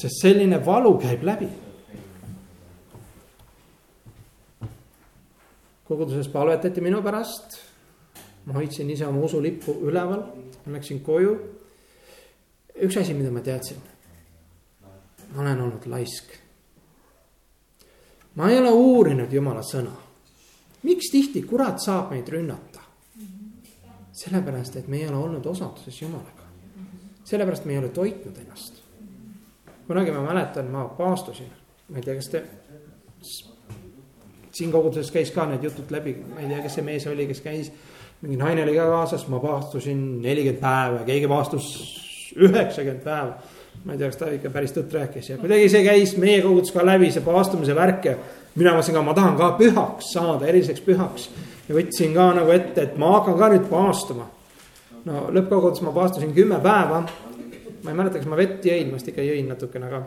[0.00, 1.48] sest selline valu käib läbi.
[5.88, 7.58] Koguduses palvetati minu pärast.
[8.46, 10.22] ma hoidsin ise oma usulippu üleval,
[10.66, 11.36] läksin koju.
[12.82, 13.76] üks asi, mida ma teadsin.
[15.34, 16.34] ma olen olnud laisk.
[18.34, 20.06] ma ei ole uurinud jumala sõna
[20.86, 22.82] miks tihti kurat saab meid rünnata?
[24.16, 26.46] sellepärast, et me ei ole olnud osaduses Jumalaga.
[27.24, 28.80] sellepärast me ei ole toitnud ennast.
[29.86, 31.50] kunagi ma mäletan, ma paastusin,
[31.88, 32.44] ma ei tea, kas te.
[34.56, 37.42] Siin koguduses käis ka need jutud läbi, ma ei tea, kes see mees oli, kes
[37.44, 37.70] käis.
[38.22, 41.66] mingi naine oli ka kaasas, ma paastusin nelikümmend päeva, keegi paastus
[42.36, 43.36] üheksakümmend päeva
[43.84, 46.72] ma ei tea, kas ta ikka päris tõtt rääkis ja kuidagi see käis meie kogudus
[46.74, 48.14] ka läbi, see paastumise värk ja
[48.56, 51.28] mina mõtlesin ka, ma tahan ka pühaks saada, eriliseks pühaks.
[51.68, 54.26] ja võtsin ka nagu ette, et ma hakkan ka nüüd paastuma.
[55.04, 57.04] no lõppkokkuvõttes ma paastusin kümme päeva.
[57.82, 60.02] Ma ei mäleta, kas ma vett jõin, ma vist ikka jõin natukene, aga.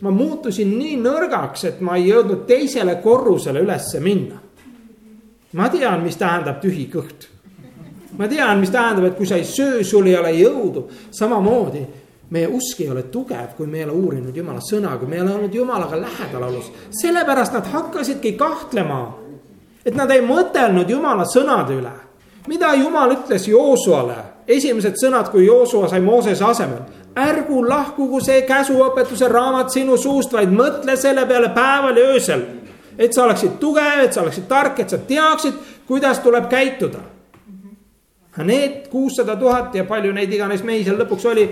[0.00, 4.40] ma muutusin nii nõrgaks, et ma ei jõudnud teisele korrusele ülesse minna.
[5.52, 7.28] ma tean, mis tähendab tühi kõht.
[8.18, 11.86] ma tean, mis tähendab, et kui sa ei söö, sul ei ole jõudu, samamoodi
[12.30, 15.22] meie usk ei ole tugev, kui me ei ole uurinud jumala sõna, kui me ei
[15.24, 16.70] ole olnud jumalaga lähedal olus.
[17.02, 19.18] sellepärast nad hakkasidki kahtlema.
[19.84, 21.92] et nad ei mõtelnud jumala sõnade üle.
[22.46, 26.82] mida jumal ütles Joosuale, esimesed sõnad, kui Joosua sai Moosese asemel.
[27.16, 32.42] Ärgu lahkugu see käsuõpetuse raamat sinu suust, vaid mõtle selle peale päeval ja öösel.
[32.98, 35.54] et sa oleksid tugev, et sa oleksid tark, et sa teaksid,
[35.86, 36.98] kuidas tuleb käituda.
[38.44, 41.46] Need kuussada tuhat ja palju neid iganes mehi seal lõpuks oli,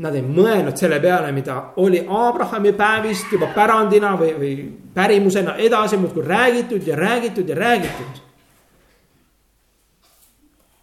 [0.00, 4.52] Nad ei mõelnud selle peale, mida oli Abrahami päevist juba pärandina või, või
[4.94, 8.22] pärimusena edasi muudkui räägitud ja räägitud ja räägitud.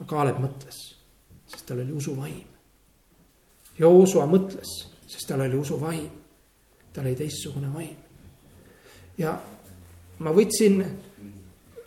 [0.08, 0.78] Kaalep mõtles,
[1.50, 2.57] sest tal oli usuvaim.
[3.80, 4.74] Joosua mõtles,
[5.08, 6.10] sest tal oli usuvaim.
[6.94, 7.96] tal oli teistsugune vaim.
[9.18, 9.38] ja
[10.20, 10.84] ma võtsin,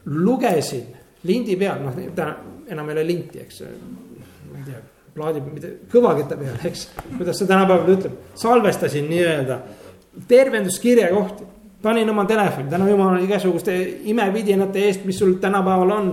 [0.06, 0.86] lugesin
[1.22, 2.36] lindi peal, noh täna
[2.70, 3.62] enam ei ole linti, eks,
[4.50, 4.80] ma ei tea
[5.14, 5.42] plaadi,
[5.90, 6.88] kõvaketta peal, eks.
[7.16, 9.58] kuidas see tänapäeval ütleb, salvestasin nii-öelda
[10.30, 11.44] tervenduskirja kohti.
[11.82, 13.74] panin oma telefoni, tänu jumalale igasuguste
[14.04, 16.10] imevidinate eest, mis sul tänapäeval on.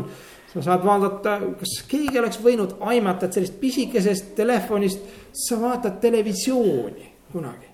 [0.53, 5.03] Sa saad vaadata, kas keegi oleks võinud aimata, et sellest pisikesest telefonist
[5.35, 7.67] sa vaatad televisiooni kunagi.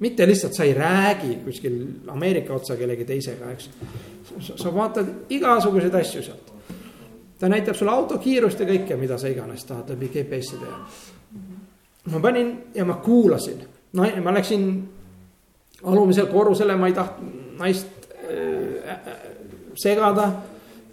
[0.00, 1.76] mitte lihtsalt sa ei räägi kuskil
[2.08, 3.70] Ameerika otsa kellegi teisega, eks.
[4.56, 6.54] sa vaatad igasuguseid asju sealt
[7.38, 10.78] ta näitab sulle auto kiirust ja kõike, mida sa iganes tahad läbi GPS-ide ja.
[12.12, 13.60] ma panin ja ma kuulasin,
[13.92, 14.64] no ma läksin
[15.84, 19.14] alumisele korrusele, ma ei tahtnud naist äh, äh,
[19.76, 20.30] segada.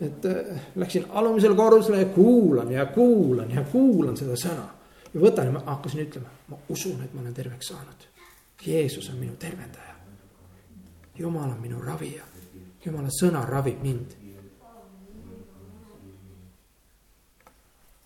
[0.02, 4.66] Et äh, läksin alumisele korrusele ja kuulan ja kuulan ja kuulan seda sõna.
[5.14, 8.08] ja võtan ja ma hakkasin ütlema, ma usun, et ma olen terveks saanud.
[8.66, 9.96] Jeesus on minu tervendaja.
[11.18, 12.24] jumal on minu ravija.
[12.86, 14.22] jumala sõna ravib mind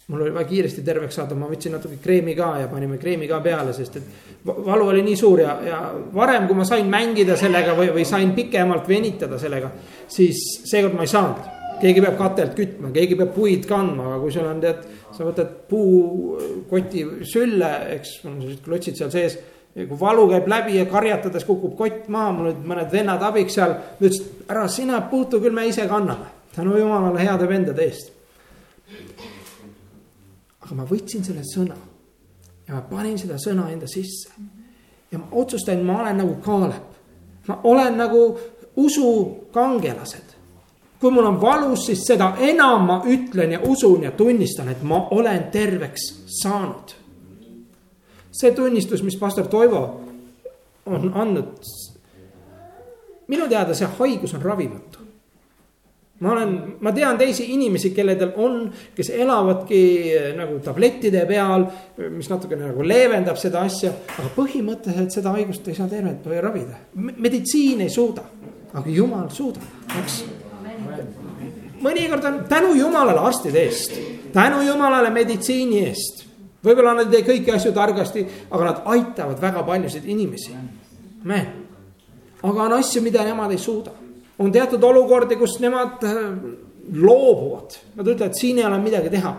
[0.08, 3.40] mul oli vaja kiiresti terveks saada, ma võtsin natuke kreemi ka ja panime kreemi ka
[3.42, 5.80] peale, sest et valu oli nii suur ja, ja
[6.14, 9.72] varem, kui ma sain mängida sellega või, või sain pikemalt venitada sellega,
[10.08, 11.55] siis seekord ma ei saanud.
[11.82, 14.86] Keegi peab katelt kütma, keegi peab puid kandma, aga kui sul on tead,
[15.16, 19.38] sa võtad puukoti sülle, eks, on sellised klotsid seal sees.
[19.76, 23.76] kui valu käib läbi ja karjatades kukub kott maha, mul olid mõned vennad abiks seal,
[24.00, 26.32] ütlesid ära sina puutu, küll me ise kanname.
[26.56, 28.14] tänu jumalale heade vendade eest
[30.66, 31.78] aga ma võtsin selle sõna
[32.66, 34.32] ja ma panin seda sõna enda sisse.
[35.12, 36.88] ja ma otsustasin, ma olen nagu Kaalep.
[37.48, 38.22] ma olen nagu
[38.76, 40.25] usukangelased.
[41.00, 45.08] Kui mul on valus, siis seda enam ma ütlen ja usun ja tunnistan, et ma
[45.12, 46.96] olen terveks saanud.
[48.32, 50.02] see tunnistus, mis pastor Toivo
[50.86, 51.60] on andnud.
[53.28, 55.06] minu teada see haigus on ravimatu
[56.20, 59.82] ma olen, ma tean teisi inimesi, kelledel on, kes elavadki
[60.16, 61.68] eh, nagu tablettide peal,
[62.14, 63.92] mis natukene nagu leevendab seda asja.
[64.16, 68.24] aga põhimõtteliselt seda haigust ei saa tervet või ravida, meditsiin ei suuda,
[68.74, 69.68] aga jumal suudab,
[70.00, 70.24] eks.
[71.86, 73.98] Mõnikord on tänu jumalale arstide eest,
[74.34, 76.24] tänu jumalale meditsiini eest.
[76.66, 80.52] võib-olla nad ei tee kõiki asju targasti, aga nad aitavad väga paljusid inimesi.
[82.44, 83.92] aga on asju, mida nemad ei suuda.
[84.40, 86.16] On teatud olukordi, kus nemad äh,
[86.94, 89.32] loobuvad, nad ütlevad, siin ei ole midagi teha,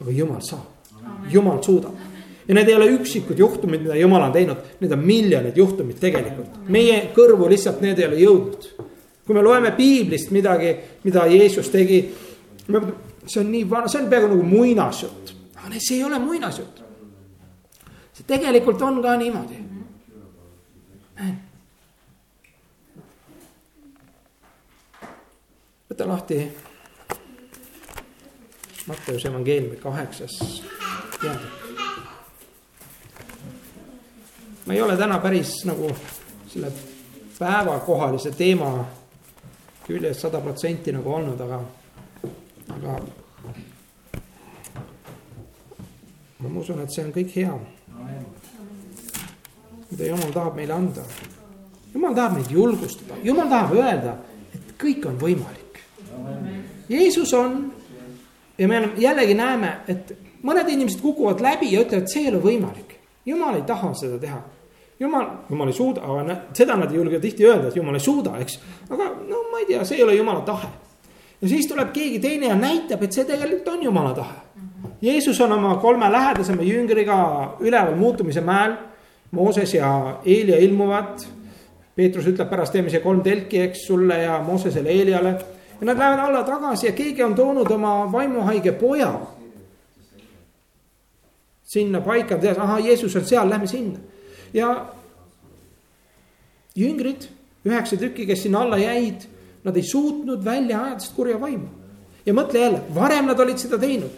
[0.00, 0.90] aga jumal saab,
[1.32, 1.94] jumal suudab.
[2.48, 6.56] ja need ei ole üksikud juhtumid, mida jumal on teinud, need on miljonid juhtumid tegelikult,
[6.68, 8.66] meie kõrvu lihtsalt need ei ole jõudnud.
[9.32, 12.02] Kui me loeme piiblist midagi, mida Jeesus tegi,
[12.68, 16.82] see on nii vana, see on peaaegu nagu muinasjutt, aga see ei ole muinasjutt.
[18.12, 19.56] see tegelikult on ka niimoodi
[25.88, 26.42] võta lahti
[28.86, 30.62] Matteuse evangeeliumi kaheksas
[31.22, 31.60] peatükk.
[34.66, 35.88] ma ei ole täna päris nagu
[36.52, 36.72] selle
[37.38, 39.01] päevakohalise teema
[39.92, 41.58] küljes sada protsenti nagu olnud, aga,
[42.76, 42.96] aga.
[46.42, 47.58] ma usun, et see on kõik hea.
[49.90, 51.04] mida jumal tahab meile anda.
[51.92, 54.16] jumal tahab meid julgustada, jumal tahab öelda,
[54.54, 55.84] et kõik on võimalik.
[56.88, 57.70] Jeesus on
[58.58, 62.96] ja me jällegi näeme, et mõned inimesed kukuvad läbi ja ütlevad, see ei ole võimalik.
[63.26, 64.40] jumal ei taha seda teha.
[65.02, 68.36] Jumal, jumal ei suuda, aga seda nad ei julge tihti öelda, et jumal ei suuda,
[68.42, 68.58] eks.
[68.90, 70.70] aga no ma ei tea, see ei ole jumala tahe.
[71.42, 74.40] ja siis tuleb keegi teine ja näitab, et see tegelikult on jumala tahe.
[75.02, 77.16] Jeesus on oma kolme lähedasema jüngriga
[77.60, 78.76] üleval muutumise mäel.
[79.32, 81.24] Mooses ja Eelia ilmuvad.
[81.96, 85.32] Peetrus ütleb pärast, teeme see kolm telki, eks sulle ja Moosesele, Eeliale
[85.82, 89.20] ja nad lähevad alla tagasi ja keegi on toonud oma vaimuhaige poja.
[91.62, 93.98] sinna paika, tead, ahah, Jeesus on seal, lähme sinna.
[94.54, 94.72] Ja
[96.76, 97.28] jüngrid,
[97.64, 99.26] üheksa tükki, kes sinna alla jäid,
[99.64, 101.68] nad ei suutnud välja ajada seda kurja vaimu.
[102.26, 104.10] ja mõtle jälle, varem nad olid seda teinud.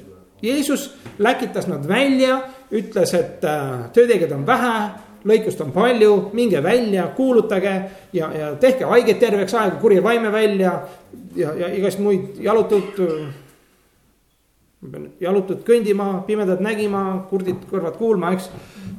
[0.42, 4.75] Jeesus läkitas nad välja, ütles, et äh, töötegijaid on vähe,
[5.25, 7.73] lõikust on palju, minge välja, kuulutage
[8.12, 10.75] ja, ja tehke haigeid terveks, aega kuri vaime välja
[11.37, 13.01] ja, ja igast muid jalutud.
[15.20, 18.51] Jalutud kõndima, pimedad nägima, kurdid kõrvad kuulma, eks.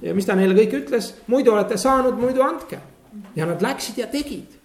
[0.02, 2.80] ja mis ta neile kõik ütles, muidu olete saanud, muidu andke.
[3.36, 4.56] ja nad läksid ja tegid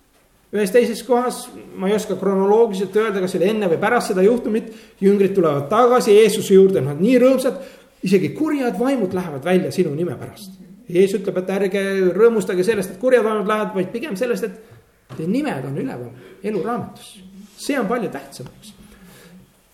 [0.50, 1.44] ühes teises kohas,
[1.78, 4.72] ma ei oska kronoloogiliselt öelda, kas oli enne või pärast seda juhtumit.
[5.00, 7.60] jüngrid tulevad tagasi Jeesuse juurde, nad nii rõõmsad,
[8.02, 10.58] isegi kurjad vaimud lähevad välja sinu nime pärast.
[10.90, 11.84] Jeesus ütleb, et ärge
[12.16, 16.10] rõõmustage sellest, et kurjad vaimud lähevad, vaid pigem sellest, et teie nimed on üleval
[16.42, 17.20] eluraamatus.
[17.60, 18.79] see on palju tähtsam, eks.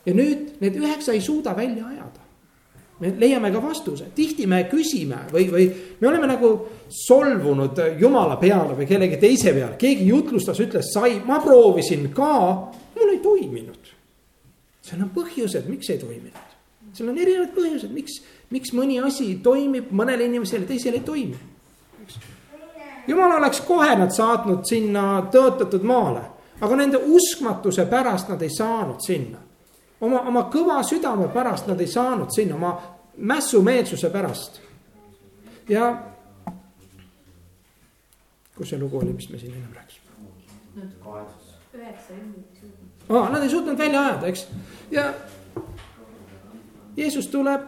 [0.07, 2.23] Ja nüüd need üheksa ei suuda välja ajada.
[3.01, 5.67] Me leiame ka vastuse, tihti me küsime või, või
[6.01, 6.51] me oleme nagu
[6.89, 12.37] solvunud jumala peale või kellegi teise peale, keegi jutlustas, ütles, sai, ma proovisin ka,
[12.97, 13.93] mul ei toiminud.
[14.87, 16.55] seal on põhjused, miks ei toiminud,
[16.97, 18.23] seal on erinevad põhjused, miks,
[18.55, 21.37] miks mõni asi toimib mõnele inimesele, teisele ei toimi.
[23.07, 26.23] jumal oleks kohe nad saatnud sinna tõotatud maale,
[26.61, 29.46] aga nende uskmatuse pärast nad ei saanud sinna
[30.01, 32.75] oma, oma kõva südame pärast nad ei saanud sinna, oma
[33.17, 34.61] mässumeelsuse pärast.
[35.69, 35.89] ja
[38.57, 40.07] kus see lugu oli, mis me siin ennem rääkisime?
[43.09, 44.47] aa, nad ei suutnud välja ajada, eks,
[44.91, 45.13] ja
[46.97, 47.61] Jeesus tuleb.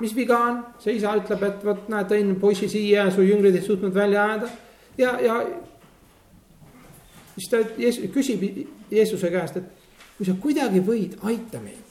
[0.00, 3.62] mis viga on, see isa ütleb, et vot näed, tõin poisi siia, su jüngrid ei
[3.62, 4.48] suutnud välja ajada
[4.98, 5.36] ja, ja
[7.36, 8.42] siis ta Jeesus, küsib
[8.90, 11.88] Jeesuse käest, et kui sa kuidagi võid, aita meid.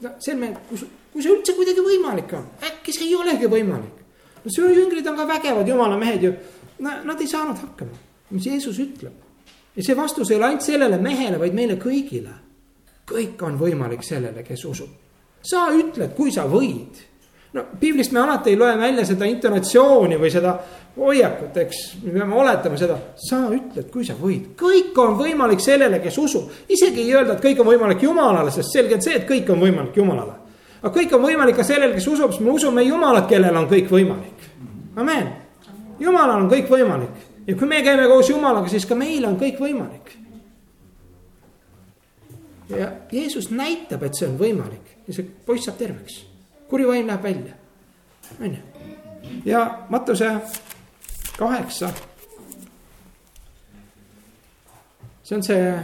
[0.00, 0.78] no selme, kui,
[1.12, 4.02] kui see üldse kuidagi võimalik on, äkki see ei olegi võimalik.
[4.44, 6.34] no su jüngrid on ka vägevad jumala mehed ju,
[6.80, 7.98] nad ei saanud hakkama,
[8.30, 9.12] mis Jeesus ütleb.
[9.76, 12.34] ja see vastus ei ole ainult sellele mehele, vaid meile kõigile.
[13.06, 14.90] kõik on võimalik sellele, kes usub.
[15.42, 17.04] sa ütled, kui sa võid
[17.56, 20.56] no piiblist me alati ei loe välja seda intonatsiooni või seda
[20.96, 26.00] hoiakut, eks, me peame oletama seda, sa ütled, kui sa võid, kõik on võimalik sellele,
[26.04, 26.50] kes usub.
[26.72, 29.60] isegi ei öelda, et kõik on võimalik Jumalale, sest selge on see, et kõik on
[29.60, 30.36] võimalik Jumalale.
[30.82, 33.90] aga kõik on võimalik ka sellele, kes usub, sest me usume Jumalat, kellel on kõik
[33.92, 34.46] võimalik.
[34.96, 35.32] amen,
[36.00, 39.60] Jumalal on kõik võimalik ja kui me käime koos Jumalaga, siis ka meil on kõik
[39.60, 40.16] võimalik.
[42.68, 46.35] ja Jeesus näitab, et see on võimalik ja see poiss saab terveks
[46.68, 47.54] kuri vaim läheb välja,
[48.40, 48.62] on ju.
[49.44, 50.40] ja Mattuse
[51.38, 51.90] kaheksa.
[55.22, 55.74] see on see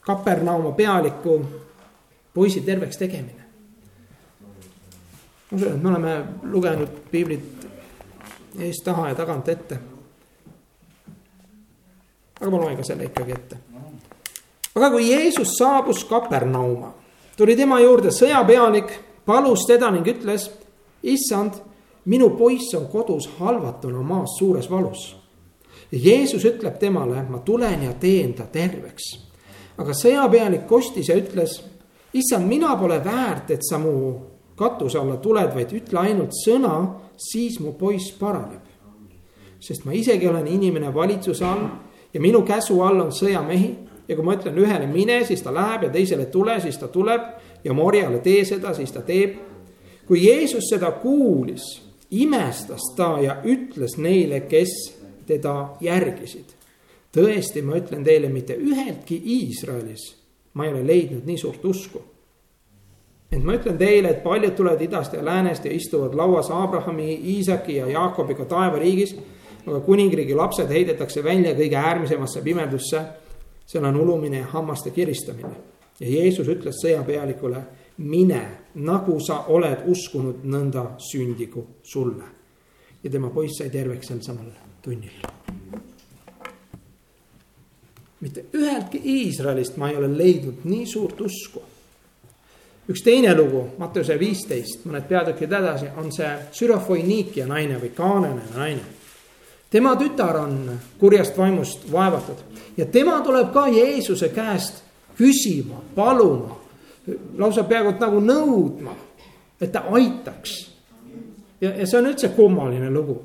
[0.00, 1.46] Kapernauma pealiku
[2.34, 3.44] poisi terveks tegemine.
[5.50, 7.68] ma usun, et me oleme lugenud piiblit
[8.58, 9.78] eest taha ja tagant ette.
[12.40, 13.56] aga ma loen ka selle ikkagi ette.
[14.74, 16.94] aga kui Jeesus saabus Kapernauma,
[17.36, 20.48] tuli tema juurde sõjapealik palus teda ning ütles,
[21.02, 21.60] issand,
[22.10, 25.14] minu poiss on kodus halvatuna maas suures valus.
[25.92, 29.22] Jeesus ütleb temale, ma tulen ja teen ta terveks.
[29.78, 31.58] aga sõjapealik kostis ja ütles,
[32.14, 34.14] issand, mina pole väärt, et sa mu
[34.56, 36.74] katuse alla tuled, vaid ütle ainult sõna,
[37.16, 38.62] siis mu poiss paraneb.
[39.60, 41.68] sest ma isegi olen inimene valitsuse all
[42.12, 43.70] ja minu käsu all on sõjamehi
[44.08, 47.22] ja kui ma ütlen ühele mine, siis ta läheb ja teisele tule, siis ta tuleb
[47.64, 49.36] ja Morjale tee seda, siis ta teeb.
[50.06, 51.62] kui Jeesus seda kuulis,
[52.10, 54.74] imestas ta ja ütles neile, kes
[55.26, 56.52] teda järgisid.
[57.16, 60.24] tõesti, ma ütlen teile, mitte üheltki Iisraelis
[60.54, 62.02] ma ei ole leidnud nii suurt usku.
[63.32, 67.76] ent ma ütlen teile, et paljud tulevad idast ja läänest ja istuvad lauas Abrahami, Iisaki
[67.76, 69.16] ja Jaakobiga taevariigis.
[69.66, 73.02] aga kuningriigi lapsed heidetakse välja kõige äärmisemasse pimedusse.
[73.66, 77.62] seal on ulumine ja hammaste kiristamine ja Jeesus ütles sõjapealikule,
[77.98, 78.42] mine,
[78.74, 82.24] nagu sa oled uskunud, nõnda sündigu sulle.
[83.04, 84.46] ja tema poiss sai terveks sel samal
[84.82, 85.12] tunnil.
[88.20, 91.62] mitte üheltki Iisraelist ma ei ole leidnud nii suurt usku.
[92.88, 98.82] üks teine lugu, Matteuse viisteist, mõned peatükid edasi, on see Sürofoiniikia naine või kaanene naine.
[99.70, 102.42] tema tütar on kurjast vaimust vaevatud
[102.76, 104.83] ja tema tuleb ka Jeesuse käest
[105.16, 106.56] küsima, paluma,
[107.38, 108.94] lausa peaaegu nagu nõudma,
[109.60, 110.56] et ta aitaks.
[111.60, 113.20] ja, ja see on üldse kummaline lugu.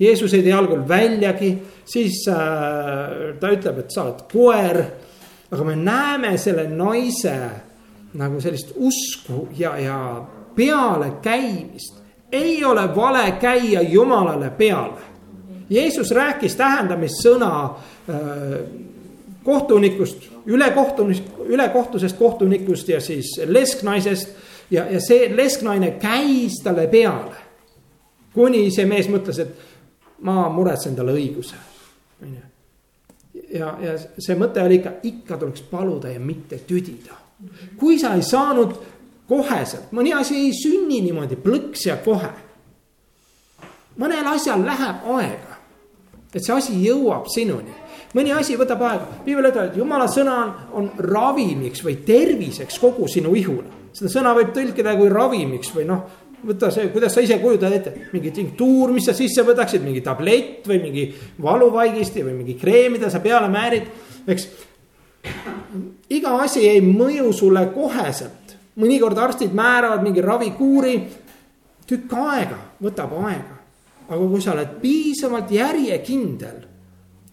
[0.00, 1.52] Jeesus ei tee algul väljagi,
[1.84, 4.84] siis äh, ta ütleb, et sa oled koer.
[5.52, 7.34] aga me näeme selle naise
[8.16, 10.24] nagu sellist usku ja, ja
[10.56, 12.00] pealekäimist.
[12.32, 15.12] ei ole vale käia Jumalale peale.
[15.70, 18.91] Jeesus rääkis tähendamissõna äh,
[19.44, 20.16] kohtunikust,
[20.46, 24.28] ülekohtunik, ülekohtusest kohtunikust ja siis lesknaisest.
[24.70, 27.36] ja, ja see lesknaine käis talle peale.
[28.34, 29.48] kuni see mees mõtles, et
[30.24, 31.58] ma muretsen talle õiguse,
[32.22, 33.42] on ju.
[33.58, 37.18] ja, ja see mõte oli ikka, ikka tuleks paluda ja mitte tüdida.
[37.76, 38.78] kui sa ei saanud
[39.28, 42.30] koheselt, mõni asi ei sünni niimoodi plõks ja kohe.
[43.98, 45.58] mõnel asjal läheb aega,
[46.34, 47.81] et see asi jõuab sinuni
[48.16, 50.50] mõni asi võtab aega, piibel ütleb, et jumala sõna on,
[50.80, 53.80] on ravimiks või terviseks kogu sinu ihule.
[53.92, 56.04] seda sõna võib tõlkida kui ravimiks või noh,
[56.46, 60.66] võta see, kuidas sa ise kujutad ette, mingi tinktuur, mis sa sisse võtaksid, mingi tablett
[60.68, 61.06] või mingi
[61.42, 63.88] valuvaigisti või mingi kreem, mida sa peale määrid,
[64.26, 64.48] eks.
[66.10, 70.96] iga asi ei mõju sulle koheselt, mõnikord arstid määravad mingi ravikuuri,
[71.86, 73.60] tükk aega, võtab aega.
[74.12, 76.71] aga kui sa oled piisavalt järjekindel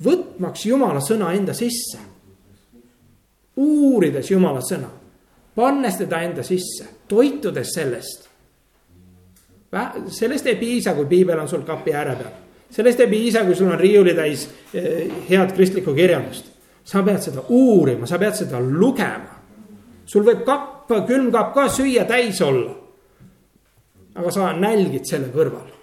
[0.03, 1.99] võtmaks jumala sõna enda sisse.
[3.59, 4.87] uurides jumala sõna,
[5.55, 8.29] pannes teda enda sisse, toitudes sellest.
[10.07, 12.37] sellest ei piisa, kui piibel on sul kapi ääre peal,
[12.71, 16.45] sellest ei piisa, kui sul on riiulitäis eh, head kristlikku kirjandust.
[16.83, 19.35] sa pead seda uurima, sa pead seda lugema.
[20.05, 22.75] sul võib kapp, külmkapp ka süüa täis olla.
[24.15, 25.78] aga sa nälgid selle kõrval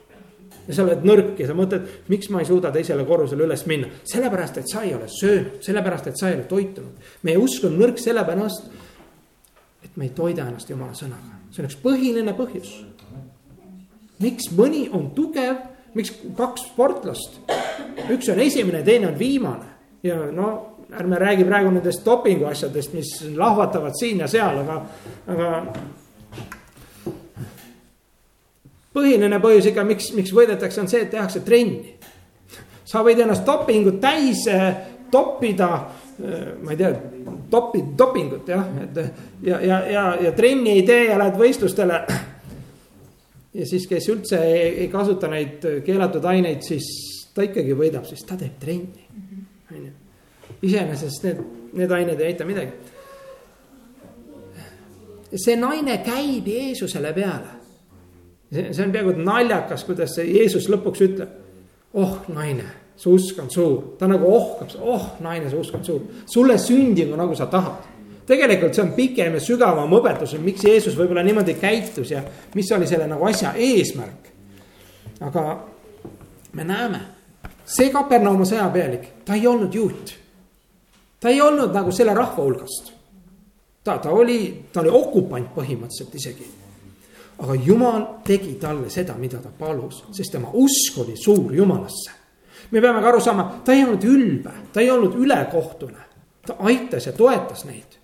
[0.66, 3.88] ja sa oled nõrk ja sa mõtled, miks ma ei suuda teisele korrusele üles minna.
[4.04, 7.08] sellepärast, et sa ei ole söönud, sellepärast, et sa ei ole toitunud.
[7.22, 8.68] meie usk on nõrk sellepärast,
[9.84, 12.72] et me ei toida ennast jumala sõnaga, see on üks põhiline põhjus.
[14.20, 15.58] miks mõni on tugev,
[15.94, 17.40] miks kaks sportlast,
[18.10, 23.08] üks on esimene, teine on viimane ja no ärme räägi praegu nendest dopingu asjadest, mis
[23.36, 24.76] lahvatavad siin ja seal, aga,
[25.26, 25.48] aga
[28.96, 31.96] põhiline põhjus ikka, miks, miks võidetakse, on see, et tehakse trenni.
[32.86, 34.44] sa võid ennast dopingut täis
[35.10, 35.68] toppida,
[36.62, 36.92] ma ei tea,
[37.50, 39.00] topi, dopingut jah, et
[39.44, 42.00] ja, ja, ja, ja trenni ei tee ja lähed võistlustele.
[43.60, 46.88] ja siis, kes üldse ei, ei kasuta neid keelatud aineid, siis
[47.34, 49.06] ta ikkagi võidab, sest ta teeb trenni,
[49.72, 49.92] on ju.
[50.70, 51.42] iseenesest need,
[51.76, 52.94] need ained ei aita midagi.
[55.36, 57.55] see naine käib Jeesusele peale
[58.52, 61.34] see, see on peaaegu naljakas, kuidas see Jeesus lõpuks ütleb.
[61.96, 62.66] oh naine,
[62.96, 67.16] su usk on suur, ta nagu ohkab, oh naine, su usk on suur, sulle sündigu
[67.16, 67.92] nagu sa tahad
[68.26, 72.24] tegelikult see on pikem ja sügavam õpetus, miks Jeesus võib-olla niimoodi käitus ja
[72.54, 74.32] mis oli selle nagu asja eesmärk.
[75.20, 75.44] aga
[76.52, 77.00] me näeme,
[77.64, 80.14] see Kapernauma sõjapealik, ta ei olnud juut.
[81.20, 82.92] ta ei olnud nagu selle rahva hulgast.
[83.84, 86.50] ta, ta oli, ta oli okupant põhimõtteliselt isegi
[87.38, 92.10] aga jumal tegi talle seda, mida ta palus, sest tema usk oli suur jumalasse.
[92.70, 96.02] me peame ka aru saama, ta ei olnud ülbe, ta ei olnud ülekohtune,
[96.46, 97.98] ta aitas ja toetas neid.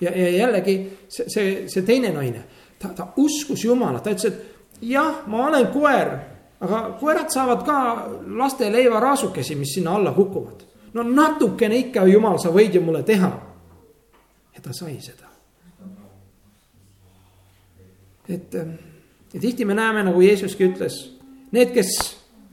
[0.00, 0.76] ja, ja jällegi
[1.08, 2.44] see, see, see teine naine,
[2.78, 6.12] ta, ta uskus jumalat, ta ütles, et jah, ma olen koer,
[6.60, 7.78] aga koerad saavad ka
[8.36, 10.66] laste leivaraasukesi, mis sinna alla kukuvad.
[10.92, 13.32] no natukene ikka, jumal, sa võid ju mulle teha.
[14.54, 15.35] ja ta sai seda
[18.28, 18.70] et, ähm,
[19.32, 20.98] ja tihti me näeme, nagu Jeesuski ütles,
[21.52, 21.92] need, kes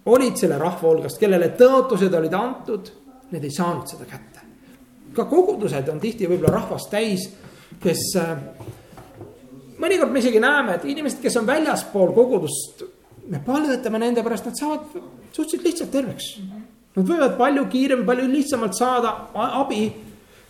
[0.05, 2.91] olid selle rahva hulgast, kellele tõotused olid antud,
[3.32, 4.41] need ei saanud seda kätte.
[5.13, 7.28] ka kogudused on tihti võib-olla rahvast täis,
[7.82, 8.32] kes äh,
[9.78, 12.82] mõnikord me isegi näeme, et inimesed, kes on väljaspool kogudust,
[13.30, 14.88] me palvetame nende pärast, nad saavad
[15.32, 16.32] suhteliselt lihtsalt terveks.
[16.95, 19.86] Nad võivad palju kiiremini, palju lihtsamalt saada abi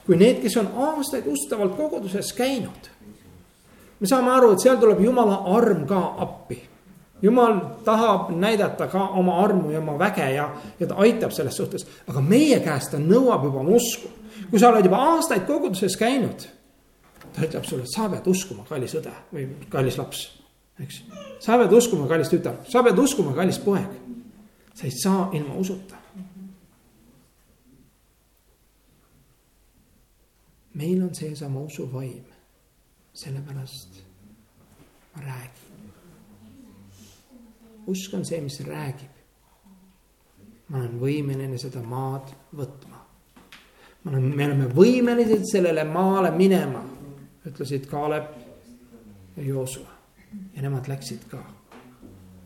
[0.06, 2.90] kui need, kes on aastaid ustavalt koguduses käinud
[4.04, 6.60] me saame aru, et seal tuleb jumala arm ka appi.
[7.24, 7.54] jumal
[7.86, 10.50] tahab näidata ka oma armu ja oma väge ja,
[10.80, 14.10] ja ta aitab selles suhtes, aga meie käest ta nõuab juba usku.
[14.50, 16.44] kui sa oled juba aastaid koguduses käinud,
[17.32, 20.26] ta ütleb sulle, sa pead uskuma, kallis õde või kallis laps,
[20.84, 21.00] eks.
[21.40, 23.88] sa pead uskuma, kallis tütar, sa pead uskuma, kallis poeg.
[24.74, 25.96] sa ei saa ilma usuta.
[30.74, 32.33] meil on seesama usuvaim
[33.14, 34.04] sellepärast
[35.16, 35.92] ma räägin.
[37.88, 39.12] usk on see, mis räägib.
[40.68, 43.02] ma olen võimeline seda maad võtma.
[44.04, 46.84] ma olen, me oleme võimelised sellele maale minema,
[47.46, 48.34] ütlesid Kaalep
[49.38, 49.94] ja Joosua
[50.56, 51.44] ja nemad läksid ka.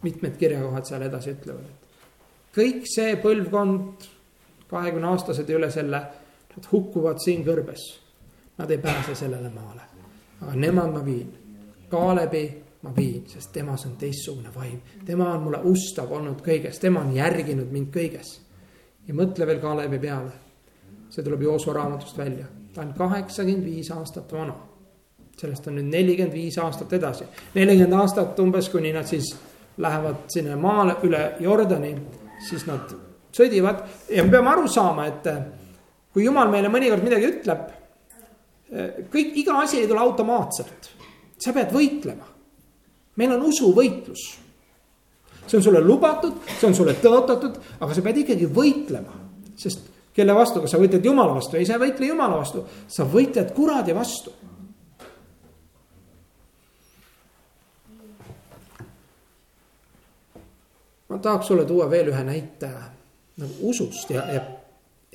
[0.03, 4.07] mitmed kirjakohad seal edasi ütlevad, et kõik see põlvkond,
[4.67, 6.01] kahekümne aastased ja üle selle,
[6.57, 7.93] nad hukkuvad siin kõrbes.
[8.57, 9.96] Nad ei pääse sellele maale
[10.41, 11.33] aga nemad ma viin,
[11.89, 14.81] Kaalebi ma viin, sest temas on teistsugune vaim.
[15.05, 18.39] tema on mulle ustav olnud kõiges, tema on järginud mind kõiges.
[19.07, 20.31] ja mõtle veel Kaalebi peale.
[21.09, 24.55] see tuleb Joosua raamatust välja, ta on kaheksakümmend viis aastat vana.
[25.37, 27.25] sellest on nüüd nelikümmend viis aastat edasi,
[27.55, 29.35] nelikümmend aastat umbes, kuni nad siis
[29.77, 31.95] lähevad sinna maale üle Jordani,
[32.49, 32.93] siis nad
[33.31, 35.27] sõdivad ja me peame aru saama, et
[36.13, 37.67] kui jumal meile mõnikord midagi ütleb.
[39.11, 40.89] Kõik, iga asi ei tule automaatselt,
[41.39, 42.33] sa pead võitlema.
[43.17, 44.25] meil on usuvõitlus.
[45.47, 49.13] see on sulle lubatud, see on sulle tõotatud, aga sa pead ikkagi võitlema,
[49.55, 53.05] sest kelle vastu, kas sa võitled jumala vastu, ei, sa ei võitle jumala vastu, sa
[53.05, 54.33] võitled kuradi vastu.
[61.07, 62.67] ma tahaks sulle tuua veel ühe näite
[63.39, 64.41] nagu usust ja, ja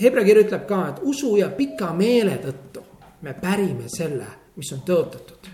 [0.00, 2.81] Hebra kiri ütleb ka, et usu ja pika meele tõttu
[3.22, 5.50] me pärime selle, mis on tõotatud.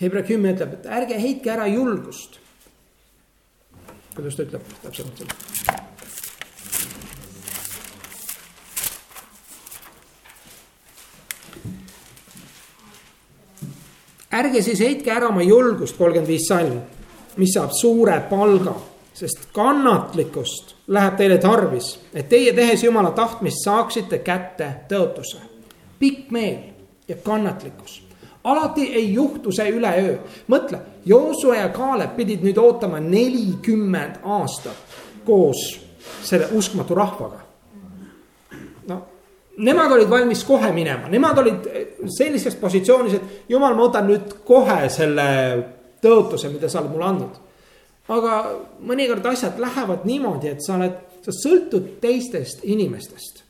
[0.00, 2.38] Hebra kümme ütleb, et ärge heitke ära julgust.
[4.14, 5.34] kuidas ta ütleb täpsemalt seda?
[14.38, 16.80] ärge siis heitke ära oma julgust, kolmkümmend viis salm,
[17.36, 18.74] mis saab suure palga
[19.18, 25.38] sest kannatlikkust läheb teile tarvis, et teie tehes jumala tahtmist saaksite kätte tõotuse.
[25.98, 26.58] pikk meel
[27.08, 28.02] ja kannatlikkus,
[28.44, 30.18] alati ei juhtu see üleöö.
[30.48, 34.76] mõtle, Joosue ja Kaalep pidid nüüd ootama nelikümmend aastat
[35.24, 35.80] koos
[36.22, 37.40] selle uskmatu rahvaga.
[38.86, 39.02] no
[39.58, 41.68] nemad olid valmis kohe minema, nemad olid
[42.06, 45.28] sellises positsioonis, et jumal, ma võtan nüüd kohe selle
[46.02, 47.47] tõotuse, mida sa oled mulle andnud
[48.08, 48.38] aga
[48.88, 53.44] mõnikord asjad lähevad niimoodi, et sa oled, sa sõltud teistest inimestest.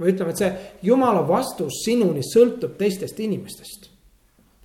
[0.00, 0.48] või ütleme, et see
[0.88, 3.90] jumala vastus sinuni sõltub teistest inimestest.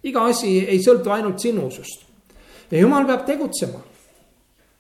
[0.04, 2.06] iga asi ei sõltu ainult sinu usust.
[2.72, 3.80] ja jumal peab tegutsema.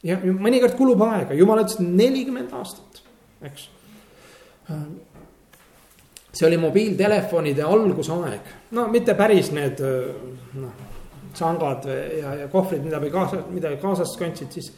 [0.04, 3.04] ja mõnikord kulub aega, jumal ütles nelikümmend aastat,
[3.42, 3.70] eks.
[6.32, 8.42] see oli mobiiltelefonide algusaeg,
[8.72, 9.80] no mitte päris need
[10.56, 10.85] noh
[11.36, 11.86] sangad
[12.22, 14.74] ja, ja kohvrid, mida me kaasa, mida kaasas kandsid, siis.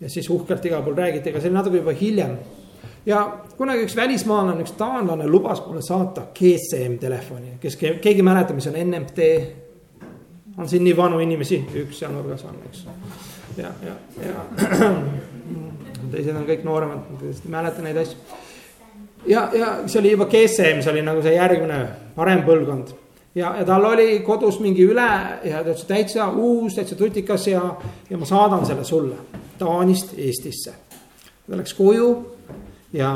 [0.00, 2.36] ja siis uhkelt igal pool räägiti, aga see oli natuke juba hiljem.
[3.06, 3.20] ja
[3.56, 8.78] kunagi üks välismaalane, üks taanlane lubas mulle saata GSM telefoni, kes, keegi mäletab, mis on
[8.84, 9.32] NMT.
[10.58, 12.86] on siin nii vanu inimesi, üks seal nurgas on, eks.
[13.56, 14.90] ja, ja, ja
[16.12, 18.40] teised on kõik nooremad, ei mäleta neid asju.
[19.26, 21.84] ja, ja see oli juba GSM, see oli nagu see järgmine
[22.16, 22.96] parem põlvkond
[23.34, 25.08] ja, ja tal oli kodus mingi üle
[25.44, 27.62] ja ta ütles täitsa uus, täitsa tutikas ja,
[28.10, 29.16] ja ma saadan selle sulle
[29.58, 30.74] Taanist Eestisse.
[31.46, 32.10] ta läks koju
[32.92, 33.10] ja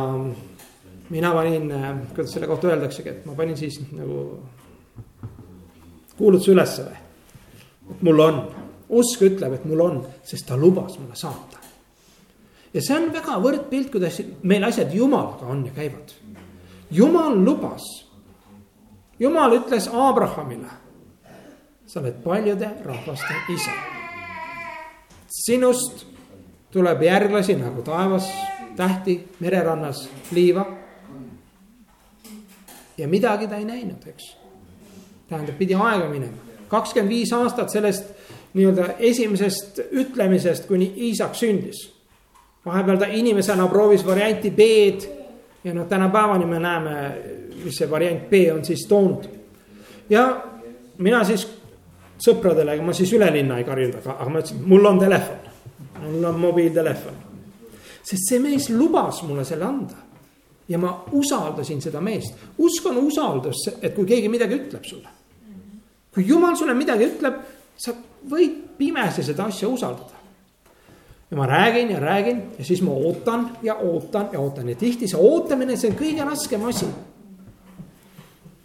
[1.10, 1.72] mina panin,
[2.14, 4.38] kuidas selle kohta öeldaksegi, et ma panin siis nagu
[6.18, 7.00] kuulutuse ülesse või.
[7.90, 8.40] et mul on,
[8.88, 11.58] usk ütleb, et mul on, sest ta lubas mulle saata.
[12.74, 16.14] ja see on väga võrdpilt, kuidas meil asjad jumalaga on ja käivad.
[16.90, 18.03] jumal lubas
[19.18, 20.70] jumal ütles Abrahamile,
[21.86, 23.70] sa oled paljude rahvaste isa.
[25.28, 26.06] sinust
[26.70, 28.28] tuleb järglasi nagu taevas,
[28.76, 30.66] tähti mererannas liiva.
[32.98, 34.36] ja midagi ta ei näinud, eks.
[35.28, 36.36] tähendab, pidi aega minema,
[36.68, 38.04] kakskümmend viis aastat sellest
[38.54, 41.90] nii-öelda esimesest ütlemisest, kuni Iisak sündis.
[42.66, 45.24] vahepeal ta inimesena proovis varianti B-d
[45.64, 46.94] ja noh, tänapäevani me näeme
[47.64, 49.28] mis see variant B on siis toonud.
[50.10, 50.24] ja
[50.98, 51.46] mina siis
[52.24, 55.50] sõpradele, ma siis üle linna ei karjunud, aga, aga ma ütlesin, mul on telefon,
[56.04, 57.20] mul on mobiiltelefon.
[58.04, 60.00] sest see mees lubas mulle selle anda.
[60.68, 65.08] ja ma usaldasin seda meest, usk on usaldus, et kui keegi midagi ütleb sulle.
[66.14, 67.40] kui jumal sulle midagi ütleb,
[67.76, 67.92] sa
[68.30, 70.14] võid pimesi seda asja usaldada
[71.30, 75.08] ja ma räägin ja räägin ja siis ma ootan ja ootan ja ootan ja tihti
[75.08, 76.86] see ootamine, see on kõige raskem asi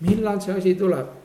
[0.06, 1.20] millal see asi tuleb?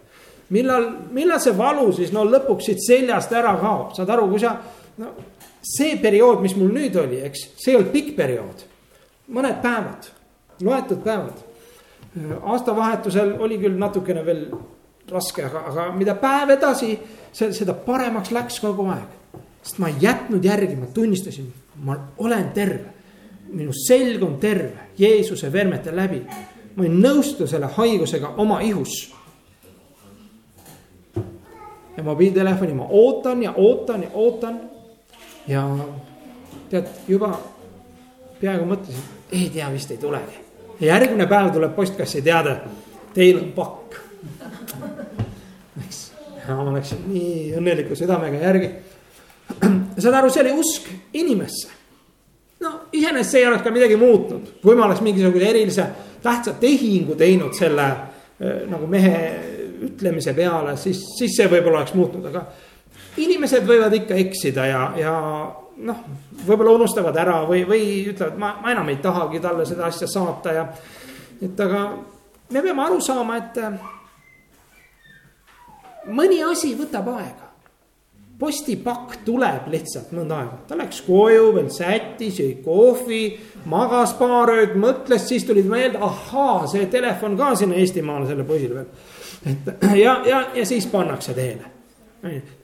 [0.49, 4.55] millal, millal see valu siis no lõpuks siit seljast ära kaob, saad aru, kui sa,
[5.01, 5.15] no
[5.65, 8.69] see periood, mis mul nüüd oli, eks, see ei olnud pikk periood.
[9.35, 10.11] mõned päevad,
[10.61, 11.43] loetud päevad.
[12.43, 14.47] aastavahetusel oli küll natukene veel
[15.11, 16.99] raske, aga, aga mida päev edasi,
[17.33, 19.41] seda paremaks läks kogu aeg.
[19.63, 21.53] sest ma ei jätnud järgi, ma tunnistasin,
[21.85, 22.93] ma olen terve.
[23.55, 26.23] minu selg on terve Jeesuse vermete läbi
[26.77, 29.15] ma ei nõustu selle haigusega oma ihus.
[31.97, 34.61] ja mobiiltelefoni ma ootan ja ootan ja ootan.
[35.49, 35.69] ja
[36.71, 37.39] tead juba
[38.41, 40.41] peaaegu mõtlesin, ei tea, vist ei tulegi.
[40.81, 42.57] ja järgmine päev tuleb postkassi teade,
[43.15, 43.97] teil on pakk.
[45.85, 46.03] eks,
[46.49, 48.71] ma läksin nii õnneliku südamega järgi.
[49.99, 51.74] saad aru, see oli usk inimesse.
[52.61, 55.87] No iseenesest see ei oleks ka midagi muutnud, kui ma oleks mingisuguse erilise
[56.23, 59.19] tähtsa tehingu teinud selle äh, nagu mehe
[59.85, 62.47] ütlemise peale, siis, siis see võib-olla oleks muutnud, aga.
[63.21, 65.15] inimesed võivad ikka eksida ja, ja
[65.77, 66.05] noh,
[66.47, 70.53] võib-olla unustavad ära või, või ütlevad, ma, ma enam ei tahagi talle seda asja saata
[70.55, 70.65] ja.
[71.43, 71.85] et aga
[72.55, 73.59] me peame aru saama, et
[76.07, 77.44] mõni asi võtab aega.
[78.39, 83.23] Postipakk tuleb lihtsalt mõnda aega, ta läks koju veel sättis, jõi kohvi,
[83.71, 88.81] magas paar ööd, mõtles, siis tulid meelde, ahaa, see telefon ka sinna Eestimaale selle poisile
[88.81, 88.89] veel.
[89.53, 91.73] et ja, ja, ja siis pannakse teele.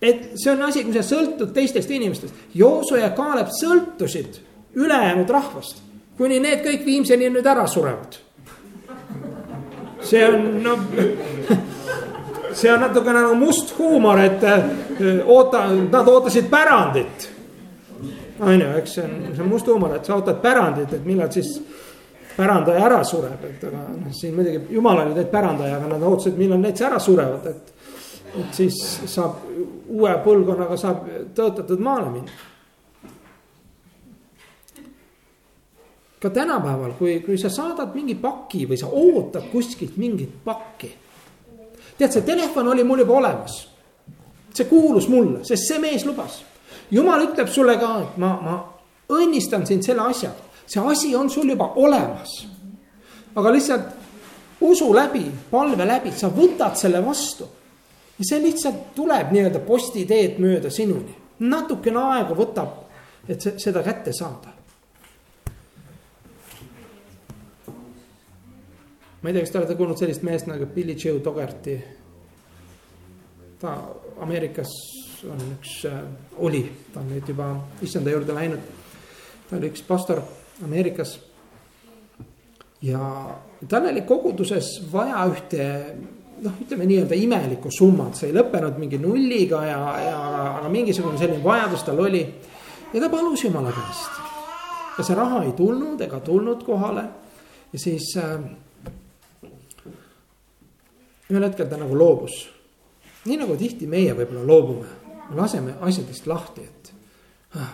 [0.03, 4.41] et see on asi, kui sa sõltud teistest inimestest, Jooso ja Kaalep sõltusid
[4.75, 5.83] ülejäänud rahvast,
[6.17, 8.19] kuni need kõik viimseni nüüd ära surevad
[10.03, 10.79] see on noh
[12.55, 17.31] see on natukene nagu must huumor, et eh, oota, nad ootasid pärandit.
[18.41, 21.31] on ju, eks see on, see on must huumor, et sa ootad pärandit, et millal
[21.33, 21.59] siis
[22.37, 26.39] pärandaja ära sureb, et aga noh, siin muidugi jumal oli teid pärandaja, aga nad ootasid,
[26.41, 27.75] millal need ära surevad, et.
[28.41, 28.77] et siis
[29.11, 29.43] saab
[29.91, 32.47] uue põlvkonnaga saab tõotatud maale minna.
[36.21, 40.91] ka tänapäeval, kui, kui sa saadad mingi paki või sa ootad kuskilt mingit pakki
[42.01, 43.67] tead, see telefon oli mul juba olemas.
[44.55, 46.41] see kuulus mulle, sest see mees lubas.
[46.91, 48.57] jumal ütleb sulle ka, et ma, ma
[49.11, 52.47] õnnistan sind selle asjaga, see asi on sul juba olemas.
[53.35, 53.97] aga lihtsalt
[54.61, 57.49] usu läbi, palve läbi, sa võtad selle vastu.
[58.19, 62.81] ja see lihtsalt tuleb nii-öelda postiteed mööda sinuni, natukene aega võtab,
[63.29, 64.60] et seda kätte saada
[69.23, 71.79] ma ei tea, kas te olete kuulnud sellist meest nagu Billy Joe Dogerty.
[73.61, 73.77] ta
[74.21, 74.71] Ameerikas
[75.29, 75.99] on üks äh,,
[76.39, 76.63] oli,
[76.93, 77.51] ta on nüüd juba
[77.85, 78.63] issanda juurde läinud.
[79.51, 80.23] ta oli üks pastor
[80.65, 81.19] Ameerikas.
[82.83, 83.03] ja
[83.69, 85.67] tal oli koguduses vaja ühte
[86.41, 90.17] noh, ütleme nii-öelda imelikku summat, see ei lõppenud mingi nulliga ja, ja
[90.61, 92.25] aga mingisugune selline vajadus tal oli.
[92.95, 94.25] ja ta palus jumala käest.
[94.99, 97.05] ja see raha ei tulnud ega tulnud kohale
[97.73, 98.41] ja siis äh,
[101.31, 102.49] ühel hetkel ta nagu loobus.
[103.25, 104.87] nii nagu tihti meie võib-olla loobume,
[105.37, 106.93] laseme asjadest lahti, et
[107.61, 107.73] ah,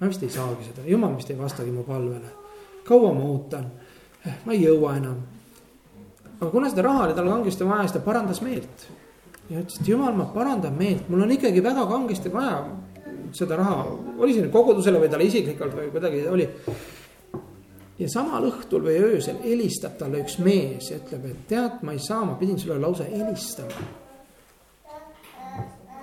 [0.00, 2.32] ma vist ei saagi seda, jumal vist ei vastagi mu palvele.
[2.84, 3.70] kaua ma ootan,
[4.26, 5.20] eh, ma ei jõua enam.
[6.40, 8.86] aga kuna seda raha oli tal kangesti vaja, siis ta parandas meelt.
[9.50, 12.64] ja ütles, et jumal, ma parandan meelt, mul on ikkagi väga kangesti vaja
[13.32, 13.84] seda raha,
[14.18, 16.48] oli see nüüd kogudusele või talle isiklikult või kuidagi oli
[18.00, 22.00] ja samal õhtul või öösel helistab talle üks mees ja ütleb, et tead, ma ei
[22.02, 23.88] saa, ma pidin sulle lausa helistama.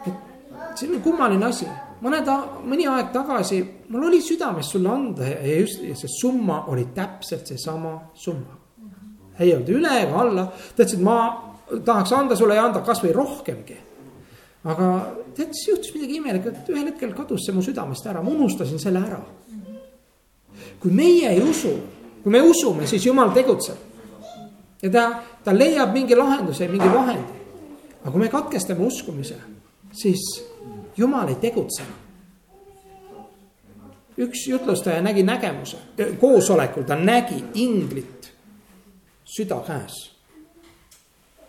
[0.07, 1.65] et see on kummaline asi,
[2.05, 2.29] mõned,
[2.69, 7.49] mõni aeg tagasi mul oli südames sulle anda ja just ja see summa oli täpselt
[7.49, 8.59] seesama summa.
[9.39, 10.45] ei olnud üle ega alla,
[10.75, 11.17] ta ütles, et ma
[11.85, 13.81] tahaks anda sulle ja anda kasvõi rohkemgi.
[14.69, 14.87] aga
[15.33, 18.79] tead, siis juhtus midagi imelikku, et ühel hetkel kadus see mu südamest ära, ma unustasin
[18.81, 19.21] selle ära
[20.79, 21.71] kui meie ei usu,
[22.23, 23.75] kui me usume, siis jumal tegutseb.
[24.81, 27.33] ja ta, ta leiab mingi lahenduse, mingi vahendi.
[28.01, 29.35] aga kui me katkestame uskumise,
[29.91, 30.43] siis
[30.97, 31.83] jumal ei tegutse.
[34.17, 35.77] üks jutlustaja nägi nägemuse,
[36.19, 38.33] koosolekul ta nägi inglit
[39.25, 40.11] süda käes.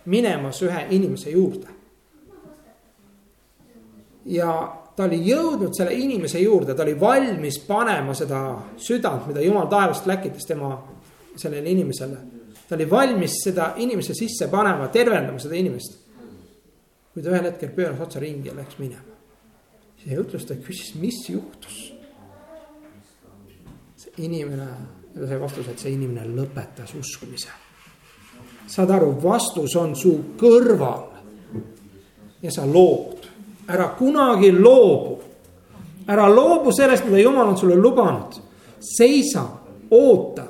[0.05, 1.69] minemas ühe inimese juurde.
[4.25, 8.41] ja ta oli jõudnud selle inimese juurde, ta oli valmis panema seda
[8.83, 10.73] südant, mida jumal taevast läkitas tema
[11.39, 12.19] sellele inimesele.
[12.69, 15.95] ta oli valmis seda inimese sisse panema, tervendama seda inimest.
[17.15, 19.15] kui ta ühel hetkel pööras otsa ringi ja läks minema.
[20.03, 21.79] see jutlustaja küsis, mis juhtus.
[23.97, 24.67] see inimene,
[25.15, 27.55] ta sai vastuse, et see inimene lõpetas uskumise.
[28.67, 31.07] saad aru, vastus on su kõrval.
[32.43, 33.18] ja sa lood
[33.69, 35.19] ära kunagi loobu.
[36.09, 38.41] ära loobu sellest, mida jumal on sulle lubanud.
[38.81, 39.43] seisa,
[39.91, 40.45] oota.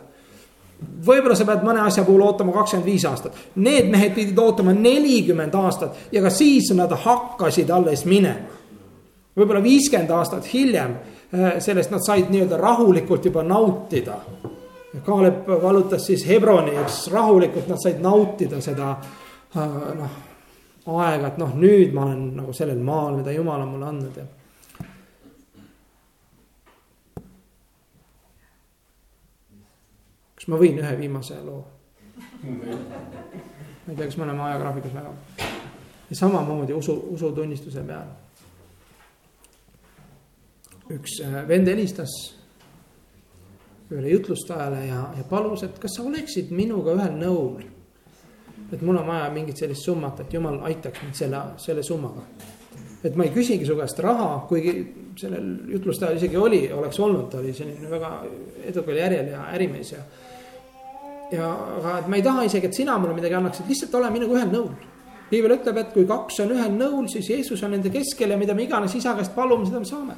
[1.06, 5.54] võib-olla sa pead mõne asja puhul ootama kakskümmend viis aastat, need mehed pidid ootama nelikümmend
[5.54, 8.54] aastat ja ka siis nad hakkasid alles minema.
[9.36, 10.94] võib-olla viiskümmend aastat hiljem
[11.34, 14.20] äh, sellest nad said nii-öelda rahulikult juba nautida.
[15.04, 18.94] Kaalep valutas siis Hebroni, eks rahulikult nad said nautida seda
[19.56, 20.27] äh, noh
[21.02, 24.26] aega, et noh, nüüd ma olen nagu sellel maal, mida jumal on mulle andnud ja.
[30.38, 31.64] kas ma võin ühe viimase loo?
[32.42, 35.12] ma ei tea, kas me oleme ajagraafikus väga.
[36.10, 38.10] ja samamoodi usu, usutunnistuse peal.
[40.94, 42.14] üks äh, vend helistas
[43.90, 47.64] ühele jutlustajale ja, ja palus, et kas sa oleksid minuga ühel nõul.
[48.72, 52.24] Et mul on vaja mingit sellist summat, et jumal aitaks mind selle, selle summaga.
[53.04, 54.72] et ma ei küsigi su käest raha, kuigi
[55.16, 58.10] sellel jutlustajal isegi oli, oleks olnud, ta oli selline väga
[58.72, 60.02] edukal järjel ja ärimees ja.
[61.32, 64.38] ja aga, et ma ei taha isegi, et sina mulle midagi annaksid, lihtsalt ole minuga
[64.38, 64.72] ühel nõul
[65.30, 68.56] piibel ütleb, et kui kaks on ühel nõul, siis Jeesus on nende keskel ja mida
[68.56, 70.16] me iganes isa käest palume, seda me saame.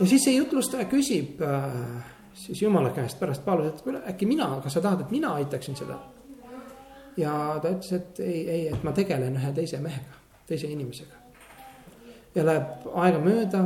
[0.00, 1.70] ja siis see jutlustaja küsib äh,
[2.36, 5.76] siis jumala käest pärast palus, et kuule äkki mina, kas sa tahad, et mina aitaksin
[5.76, 5.98] seda.
[7.16, 11.22] Ja ta ütles, et ei, ei, et ma tegelen ühe teise mehega, teise inimesega.
[12.34, 13.64] ja läheb aega mööda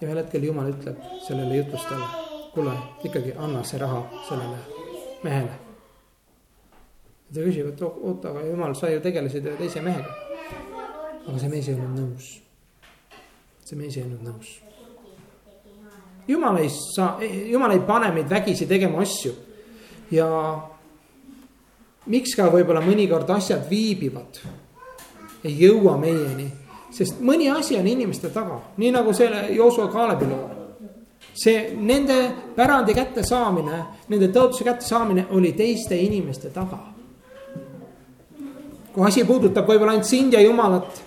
[0.00, 2.08] ja ühel hetkel jumal ütleb sellele jutlustajale,
[2.54, 4.88] kuule ikkagi anna see raha sellele
[5.24, 5.62] mehele
[7.32, 10.12] ta küsib, et oota, aga jumal, sa ju tegelesid ühe teise mehega.
[11.22, 12.28] aga see mees ei olnud nõus.
[13.64, 14.50] see mees ei olnud nõus.
[16.28, 17.16] jumal ei saa,
[17.50, 19.32] jumal ei pane meid vägisi tegema asju
[20.12, 20.28] ja
[22.06, 24.40] miks ka võib-olla mõnikord asjad viibivad,
[25.44, 26.48] ei jõua meieni,
[26.92, 30.58] sest mõni asi on inimeste taga, nii nagu selle Joosua Kaalebi loo
[31.32, 32.16] see nende
[32.56, 33.78] pärandi kättesaamine,
[34.12, 36.92] nende tõotuse kättesaamine oli teiste inimeste taga
[38.92, 41.02] kui asi puudutab võib-olla ainult sind ja Jumalat.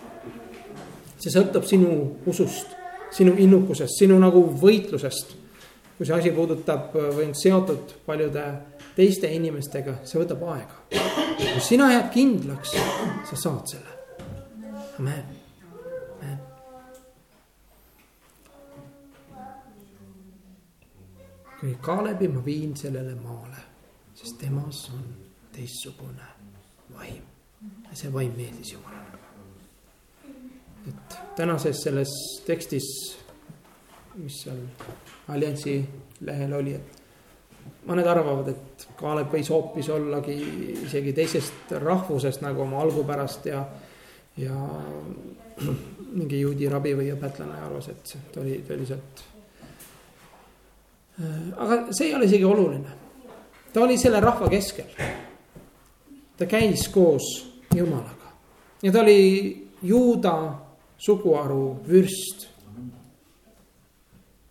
[1.20, 1.89] see sõltub sinu
[2.30, 2.74] usust,
[3.16, 5.36] sinu innukusest, sinu nagu võitlusest.
[5.98, 8.43] kui see asi puudutab või on seotud paljude
[8.96, 10.82] teiste inimestega, see võtab aega.
[11.38, 12.76] kui sina jääd kindlaks,
[13.30, 13.96] sa saad selle.
[15.00, 15.26] Amen,
[16.22, 16.39] amen.
[21.60, 23.64] kui Kaalebi ma viin sellele maale,
[24.16, 25.06] sest temas on
[25.56, 26.34] teistsugune
[26.96, 27.24] vaim
[27.89, 29.20] ja see vaim meeldis Jumalale.
[30.88, 32.12] et tänases selles
[32.46, 32.88] tekstis,
[34.16, 34.62] mis seal
[35.28, 35.80] alliansi
[36.22, 37.05] lehel oli, et
[37.86, 40.36] mõned arvavad, et Kaalep võis hoopis ollagi
[40.86, 43.62] isegi teisest rahvusest nagu oma algupärast ja,
[44.42, 44.56] ja
[46.18, 49.24] mingi juudi rabi või õpetlane arvas, et ta oli, ta oli sealt.
[51.56, 52.98] aga see ei ole isegi oluline.
[53.74, 54.92] ta oli selle rahva keskel.
[56.38, 57.30] ta käis koos
[57.76, 58.34] Jumalaga.
[58.82, 60.36] ja ta oli juuda
[60.98, 62.48] suguharu vürst.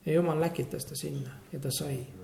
[0.07, 2.24] ja Jumal läkitas ta sinna ja ta sai.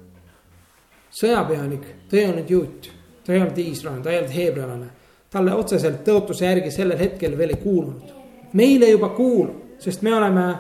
[1.11, 2.91] Sõjapealik, ta ei olnud juut,
[3.25, 4.87] ta ei olnud iisrael, ta ei olnud heebrealane.
[5.31, 8.13] talle otseselt tõotuse järgi sellel hetkel veel ei kuulunud.
[8.53, 10.55] meile juba kuulub, sest me oleme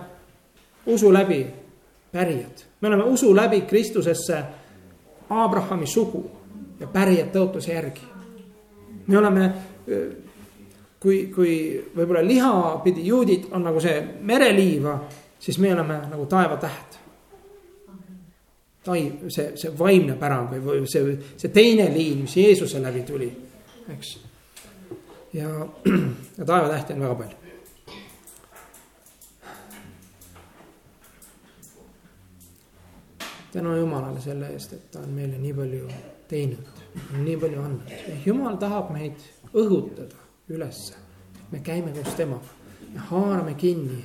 [0.87, 1.47] usu läbi
[2.13, 4.43] pärijad, me oleme usu läbi Kristusesse
[5.31, 6.31] Abrahami sugu
[6.81, 8.03] ja pärijad tõotuse järgi.
[9.07, 9.53] me oleme
[11.01, 11.55] kui, kui
[11.97, 14.99] võib-olla liha pidi juudid on nagu see mereliiva,
[15.41, 17.00] siis me oleme nagu taevatäht.
[18.85, 23.29] Tai-, see, see vaimne pärand või, või see, see teine liin, mis Jeesuse läbi tuli,
[23.97, 24.15] eks.
[25.37, 25.51] ja,
[26.39, 27.41] ja taevatähti on väga palju.
[33.53, 35.89] tänu Jumalale selle eest, et ta on meile nii palju
[36.31, 36.69] teinud,
[37.19, 37.95] nii palju andnud,
[38.27, 39.19] Jumal tahab meid
[39.51, 40.15] õhutada
[40.49, 40.95] ülesse.
[41.51, 42.47] me käime koos temaga,
[42.93, 44.05] me haarame kinni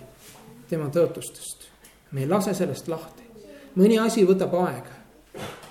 [0.70, 1.68] tema tõotustest,
[2.12, 3.25] me ei lase sellest lahti.
[3.76, 4.96] Mõni asi võtab aega,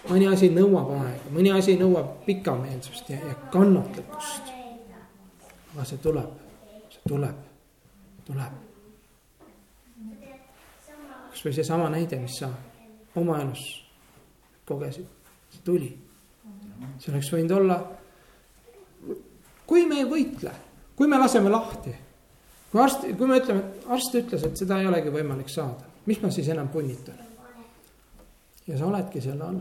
[0.09, 4.52] mõni asi nõuab aega, mõni asi nõuab pikameelsust ja, ja kannatlikkust.
[5.74, 6.30] aga see tuleb,
[6.92, 7.40] see tuleb,
[8.26, 8.61] tuleb.
[11.30, 12.52] kasvõi seesama näide, mis sa
[13.16, 13.66] oma elus
[14.64, 15.09] kogesid,
[15.50, 15.92] see tuli.
[16.98, 17.82] see oleks võinud olla
[19.66, 20.52] kui me ei võitle,
[20.96, 21.94] kui me laseme lahti.
[22.70, 26.20] kui arst, kui me ütleme, et arst ütles, et seda ei olegi võimalik saada, mis
[26.22, 27.20] ma siis enam punnitan?
[28.66, 29.60] Ja sa oledki selle all,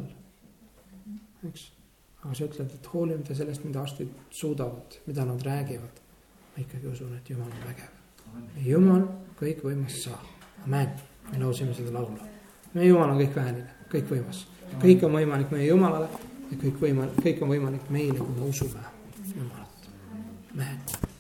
[1.49, 1.65] eks.
[2.23, 6.01] aga sa ütled, et hoolimata sellest, mida arstid suudavad, mida nad räägivad,
[6.53, 7.99] ma ikkagi usun, et Jumal on vägev.
[8.65, 9.07] Jumal
[9.39, 10.27] kõikvõimas saab,
[10.65, 10.93] amen,
[11.31, 12.17] me laulsime seda laulu.
[12.73, 14.45] meie Jumal on kõikväeline, kõikvõimas,
[14.81, 16.09] kõik on võimalik meie Jumalale
[16.49, 18.85] ja kõik võimalik, kõik on võimalik meile, kui me usume
[19.33, 19.89] Jumalat.
[20.53, 21.11] Man.